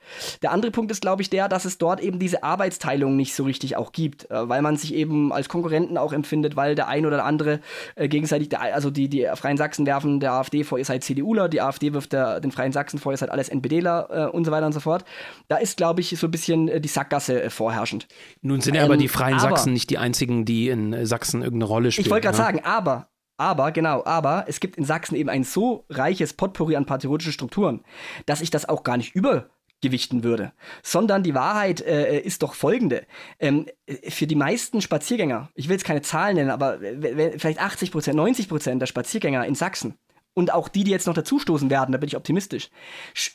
[0.43, 3.45] Der andere Punkt ist, glaube ich, der, dass es dort eben diese Arbeitsteilung nicht so
[3.45, 7.05] richtig auch gibt, äh, weil man sich eben als Konkurrenten auch empfindet, weil der ein
[7.05, 7.61] oder andere
[7.97, 11.49] äh, gegenseitig, der, also die, die Freien Sachsen werfen der AfD vor, ihr seid CDUler,
[11.49, 14.51] die AfD wirft der, den Freien Sachsen vor, ihr seid alles NPDler äh, und so
[14.51, 15.05] weiter und so fort.
[15.49, 18.07] Da ist, glaube ich, so ein bisschen äh, die Sackgasse äh, vorherrschend.
[18.41, 21.68] Nun sind ja aber die Freien aber, Sachsen nicht die einzigen, die in Sachsen irgendeine
[21.68, 22.07] Rolle spielen.
[22.07, 22.45] Ich wollte gerade ne?
[22.45, 26.87] sagen, aber aber, genau, aber es gibt in Sachsen eben ein so reiches Potpourri an
[26.87, 27.82] patriotischen Strukturen,
[28.26, 30.53] dass ich das auch gar nicht übergewichten würde.
[30.82, 33.07] Sondern die Wahrheit äh, ist doch folgende.
[33.41, 33.66] Ähm,
[34.09, 38.49] für die meisten Spaziergänger, ich will jetzt keine Zahlen nennen, aber vielleicht 80 Prozent, 90
[38.49, 39.99] Prozent der Spaziergänger in Sachsen
[40.35, 42.70] und auch die, die jetzt noch dazustoßen werden, da bin ich optimistisch,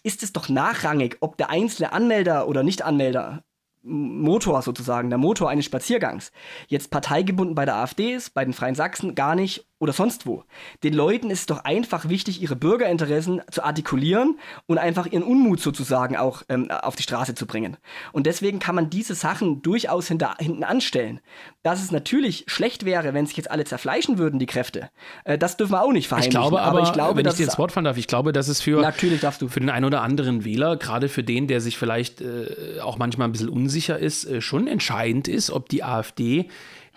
[0.03, 3.43] ist es doch nachrangig, ob der einzelne Anmelder oder Nicht-Anmelder
[3.81, 6.31] Motor sozusagen, der Motor eines Spaziergangs,
[6.67, 10.43] jetzt parteigebunden bei der AfD ist, bei den Freien Sachsen gar nicht oder sonst wo.
[10.83, 15.61] Den Leuten ist es doch einfach wichtig, ihre Bürgerinteressen zu artikulieren und einfach ihren Unmut
[15.61, 17.77] sozusagen auch ähm, auf die Straße zu bringen.
[18.11, 21.21] Und deswegen kann man diese Sachen durchaus hinter, hinten anstellen.
[21.63, 24.89] Dass es natürlich schlecht wäre, wenn sich jetzt alle zerfleischen würden, die Kräfte.
[25.23, 26.31] Äh, das dürfen wir auch nicht verheimlichen.
[26.31, 28.33] Ich glaube aber, aber ich glaube, wenn ich dir ins Wort fallen darf, ich glaube,
[28.33, 29.47] dass es für, natürlich darfst du.
[29.47, 33.29] für den einen oder anderen Wähler, gerade für den, der sich vielleicht äh, auch manchmal
[33.29, 36.49] ein bisschen unsicher ist, äh, schon entscheidend ist, ob die AfD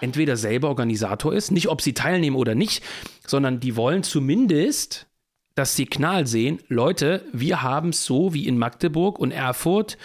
[0.02, 2.82] entweder selber Organisator ist, nicht ob sie teilnehmen oder nicht,
[3.26, 5.06] sondern die wollen zumindest
[5.54, 9.98] das Signal sehen, Leute, wir haben es so wie in Magdeburg und Erfurt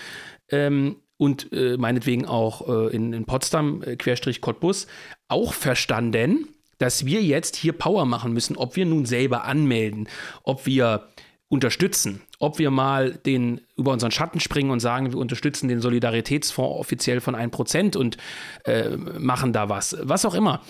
[0.49, 4.87] ähm, und äh, meinetwegen auch äh, in, in, Potsdam, äh, Querstrich Cottbus,
[5.29, 10.07] auch verstanden, dass wir jetzt hier Power machen müssen, ob wir nun selber anmelden,
[10.43, 11.07] ob wir
[11.47, 16.79] unterstützen, ob wir mal den über unseren Schatten springen und sagen, wir unterstützen den Solidaritätsfonds
[16.79, 18.17] offiziell von 1% und
[18.65, 20.61] äh, machen da was, was auch immer.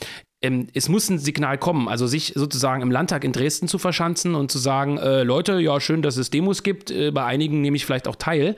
[0.41, 4.35] Ähm, es muss ein Signal kommen, also sich sozusagen im Landtag in Dresden zu verschanzen
[4.35, 7.75] und zu sagen, äh, Leute, ja, schön, dass es Demos gibt, äh, bei einigen nehme
[7.75, 8.55] ich vielleicht auch teil.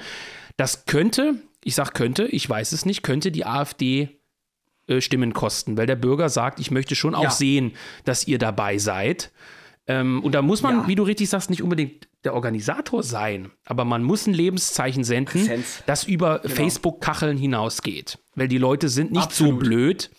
[0.57, 4.19] Das könnte, ich sage könnte, ich weiß es nicht, könnte die AfD
[4.87, 7.31] äh, Stimmen kosten, weil der Bürger sagt, ich möchte schon auch ja.
[7.31, 7.71] sehen,
[8.03, 9.31] dass ihr dabei seid.
[9.87, 10.87] Ähm, und da muss man, ja.
[10.87, 15.41] wie du richtig sagst, nicht unbedingt der Organisator sein, aber man muss ein Lebenszeichen senden,
[15.41, 15.83] Präsenz.
[15.85, 16.55] das über genau.
[16.55, 18.19] Facebook-Kacheln hinausgeht.
[18.35, 19.53] Weil die Leute sind nicht Absolut.
[19.63, 20.11] so blöd,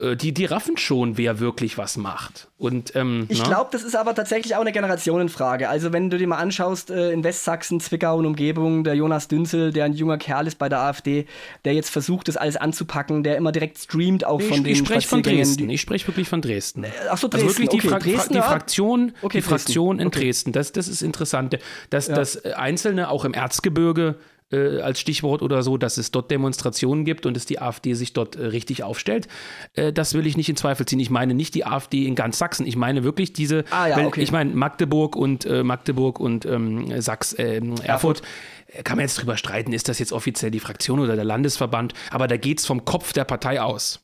[0.00, 2.48] die, die raffen schon, wer wirklich was macht.
[2.58, 5.68] Und, ähm, ich glaube, das ist aber tatsächlich auch eine Generationenfrage.
[5.68, 9.72] Also, wenn du dir mal anschaust, äh, in Westsachsen, Zwickau und Umgebung, der Jonas Dünzel,
[9.72, 11.26] der ein junger Kerl ist bei der AfD,
[11.64, 14.78] der jetzt versucht, das alles anzupacken, der immer direkt streamt, auch ich, von den Ich
[14.78, 15.70] spreche von Dresden.
[15.70, 16.84] Ich spreche wirklich von Dresden.
[16.84, 17.48] Äh, Achso, Dresden.
[17.48, 17.88] Also wirklich die, okay.
[17.88, 20.20] Fra Dresden, die Fraktion, okay, die Fraktion in okay.
[20.20, 20.52] Dresden.
[20.52, 21.56] Das, das ist interessant.
[21.90, 22.14] Dass, ja.
[22.16, 24.16] dass Einzelne auch im Erzgebirge
[24.54, 28.12] äh, als Stichwort oder so, dass es dort Demonstrationen gibt und dass die AfD sich
[28.12, 29.28] dort äh, richtig aufstellt.
[29.74, 31.00] Äh, das will ich nicht in Zweifel ziehen.
[31.00, 32.66] Ich meine nicht die AfD in ganz Sachsen.
[32.66, 34.22] Ich meine wirklich diese, ah, ja, okay.
[34.22, 38.22] ich meine Magdeburg und äh, Magdeburg und ähm, Sachs, ähm, Erfurt.
[38.68, 41.94] Äh, kann man jetzt drüber streiten, ist das jetzt offiziell die Fraktion oder der Landesverband,
[42.10, 44.00] aber da geht es vom Kopf der Partei aus.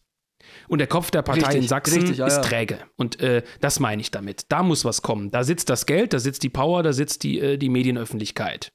[0.68, 2.78] Und der Kopf der Partei richtig, in Sachsen richtig, ja, ist träge.
[2.96, 4.46] Und äh, das meine ich damit.
[4.48, 5.30] Da muss was kommen.
[5.30, 8.72] Da sitzt das Geld, da sitzt die Power, da sitzt die, äh, die Medienöffentlichkeit.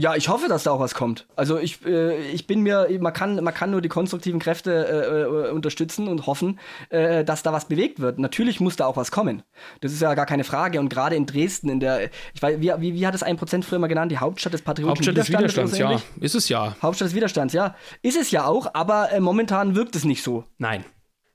[0.00, 1.26] Ja, ich hoffe, dass da auch was kommt.
[1.36, 5.48] Also ich, äh, ich bin mir, man kann, man kann nur die konstruktiven Kräfte äh,
[5.48, 8.18] äh, unterstützen und hoffen, äh, dass da was bewegt wird.
[8.18, 9.42] Natürlich muss da auch was kommen.
[9.82, 10.80] Das ist ja gar keine Frage.
[10.80, 13.66] Und gerade in Dresden, in der, ich weiß, wie, wie, wie hat es ein Prozent
[13.66, 15.74] früher mal genannt, die Hauptstadt des patriotischen Hauptstadt des Widerstands?
[15.74, 16.24] Widerstands, ja.
[16.24, 16.76] Ist es ja.
[16.80, 17.74] Hauptstadt des Widerstands, ja.
[18.00, 20.44] Ist es ja auch, aber äh, momentan wirkt es nicht so.
[20.56, 20.86] Nein,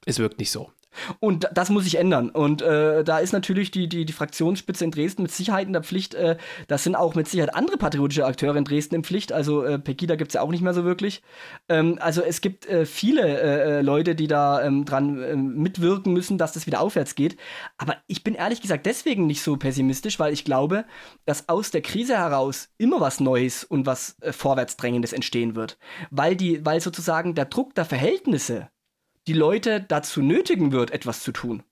[0.07, 0.71] es wirkt nicht so.
[1.19, 2.29] Und das muss sich ändern.
[2.29, 5.83] Und äh, da ist natürlich die, die, die Fraktionsspitze in Dresden mit Sicherheit in der
[5.83, 6.13] Pflicht.
[6.13, 6.37] Äh,
[6.67, 9.31] das sind auch mit Sicherheit andere patriotische Akteure in Dresden in Pflicht.
[9.31, 11.21] Also äh, Pegida gibt es ja auch nicht mehr so wirklich.
[11.69, 16.13] Ähm, also es gibt äh, viele äh, äh, Leute, die da ähm, dran ähm, mitwirken
[16.13, 17.37] müssen, dass das wieder aufwärts geht.
[17.77, 20.85] Aber ich bin ehrlich gesagt deswegen nicht so pessimistisch, weil ich glaube,
[21.25, 25.77] dass aus der Krise heraus immer was Neues und was Vorwärtsdrängendes entstehen wird.
[26.11, 28.69] Weil, die, weil sozusagen der Druck der Verhältnisse
[29.27, 31.63] die Leute dazu nötigen wird, etwas zu tun.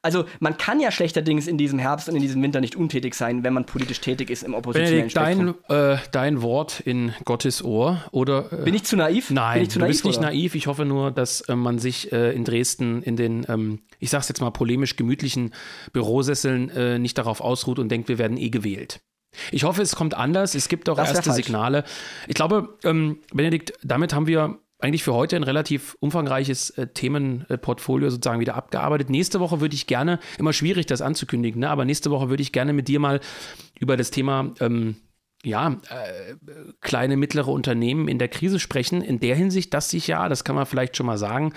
[0.00, 3.42] Also man kann ja schlechterdings in diesem Herbst und in diesem Winter nicht untätig sein,
[3.44, 8.04] wenn man politisch tätig ist im oppositionellen Benedikt, dein, äh, dein Wort in Gottes Ohr
[8.12, 9.30] oder äh, bin ich zu naiv?
[9.30, 10.28] Nein, zu du naiv, bist nicht oder?
[10.28, 10.54] naiv.
[10.54, 14.28] Ich hoffe nur, dass äh, man sich äh, in Dresden in den, ähm, ich sag's
[14.28, 15.52] jetzt mal polemisch gemütlichen
[15.92, 19.00] Bürosesseln äh, nicht darauf ausruht und denkt, wir werden eh gewählt.
[19.50, 20.54] Ich hoffe, es kommt anders.
[20.54, 21.32] Es gibt auch erste.
[21.32, 21.84] Signale.
[22.28, 28.10] Ich glaube, ähm, Benedikt, damit haben wir eigentlich für heute ein relativ umfangreiches äh, Themenportfolio
[28.10, 29.10] sozusagen wieder abgearbeitet.
[29.10, 31.70] Nächste Woche würde ich gerne, immer schwierig das anzukündigen, ne?
[31.70, 33.20] aber nächste Woche würde ich gerne mit dir mal
[33.78, 34.96] über das Thema ähm,
[35.44, 36.34] ja, äh,
[36.80, 39.02] kleine, mittlere Unternehmen in der Krise sprechen.
[39.02, 41.52] In der Hinsicht, dass sich ja, das kann man vielleicht schon mal sagen,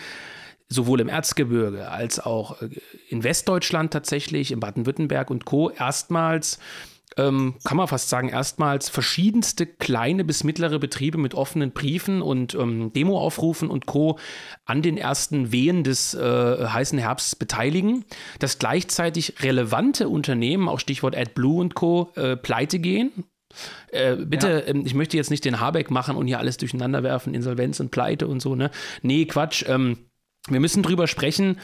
[0.67, 2.69] sowohl im Erzgebirge als auch äh,
[3.09, 5.69] in Westdeutschland tatsächlich, in Baden-Württemberg und Co.
[5.71, 6.59] erstmals
[7.18, 12.55] ähm, kann man fast sagen, erstmals verschiedenste kleine bis mittlere Betriebe mit offenen Briefen und
[12.55, 14.20] ähm, Demoaufrufen und Co.
[14.66, 18.03] an den ersten Wehen des äh, heißen Herbsts beteiligen,
[18.39, 23.11] dass gleichzeitig relevante Unternehmen, auch Stichwort AdBlue und Co., äh, pleite gehen.
[23.91, 24.74] Äh, bitte, ja.
[24.74, 27.91] ähm, ich möchte jetzt nicht den Habeck machen und hier alles durcheinander werfen, Insolvenz und
[27.91, 28.72] Pleite und so, ne?
[29.01, 29.63] Nee, Quatsch.
[29.68, 29.97] Ähm,
[30.47, 31.57] wir müssen drüber sprechen,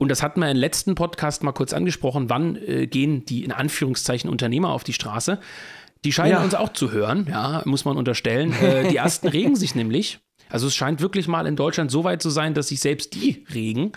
[0.00, 3.52] und das hatten wir im letzten Podcast mal kurz angesprochen, wann äh, gehen die in
[3.52, 5.38] Anführungszeichen Unternehmer auf die Straße.
[6.06, 6.42] Die scheinen ja.
[6.42, 8.54] uns auch zu hören, ja, muss man unterstellen.
[8.62, 10.20] Äh, die ersten regen sich nämlich.
[10.48, 13.44] Also es scheint wirklich mal in Deutschland so weit zu sein, dass sich selbst die
[13.52, 13.92] regen.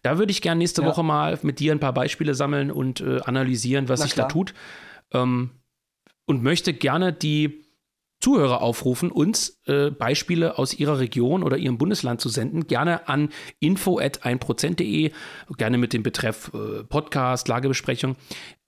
[0.00, 0.88] Da würde ich gerne nächste ja.
[0.88, 4.28] Woche mal mit dir ein paar Beispiele sammeln und äh, analysieren, was Na sich klar.
[4.28, 4.54] da tut.
[5.12, 5.50] Ähm,
[6.24, 7.61] und möchte gerne die
[8.22, 12.68] Zuhörer aufrufen, uns äh, Beispiele aus ihrer Region oder ihrem Bundesland zu senden.
[12.68, 15.10] Gerne an info.1%.de,
[15.56, 18.14] gerne mit dem Betreff äh, Podcast, Lagebesprechung.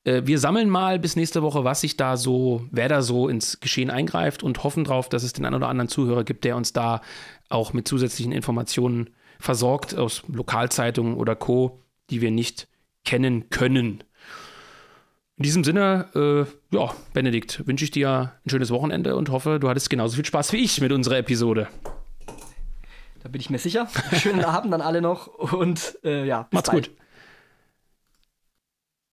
[0.03, 3.61] Äh, wir sammeln mal bis nächste Woche, was sich da so, wer da so ins
[3.61, 6.73] Geschehen eingreift und hoffen darauf, dass es den einen oder anderen Zuhörer gibt, der uns
[6.73, 7.01] da
[7.49, 11.81] auch mit zusätzlichen Informationen versorgt aus Lokalzeitungen oder Co.,
[12.11, 12.67] die wir nicht
[13.05, 14.03] kennen können.
[15.37, 19.69] In diesem Sinne, äh, ja, Benedikt, wünsche ich dir ein schönes Wochenende und hoffe, du
[19.69, 21.67] hattest genauso viel Spaß wie ich mit unserer Episode.
[23.21, 23.89] Da bin ich mir sicher.
[24.13, 26.89] Schönen Abend an alle noch und äh, ja, bis Macht's bald.
[26.89, 26.97] gut.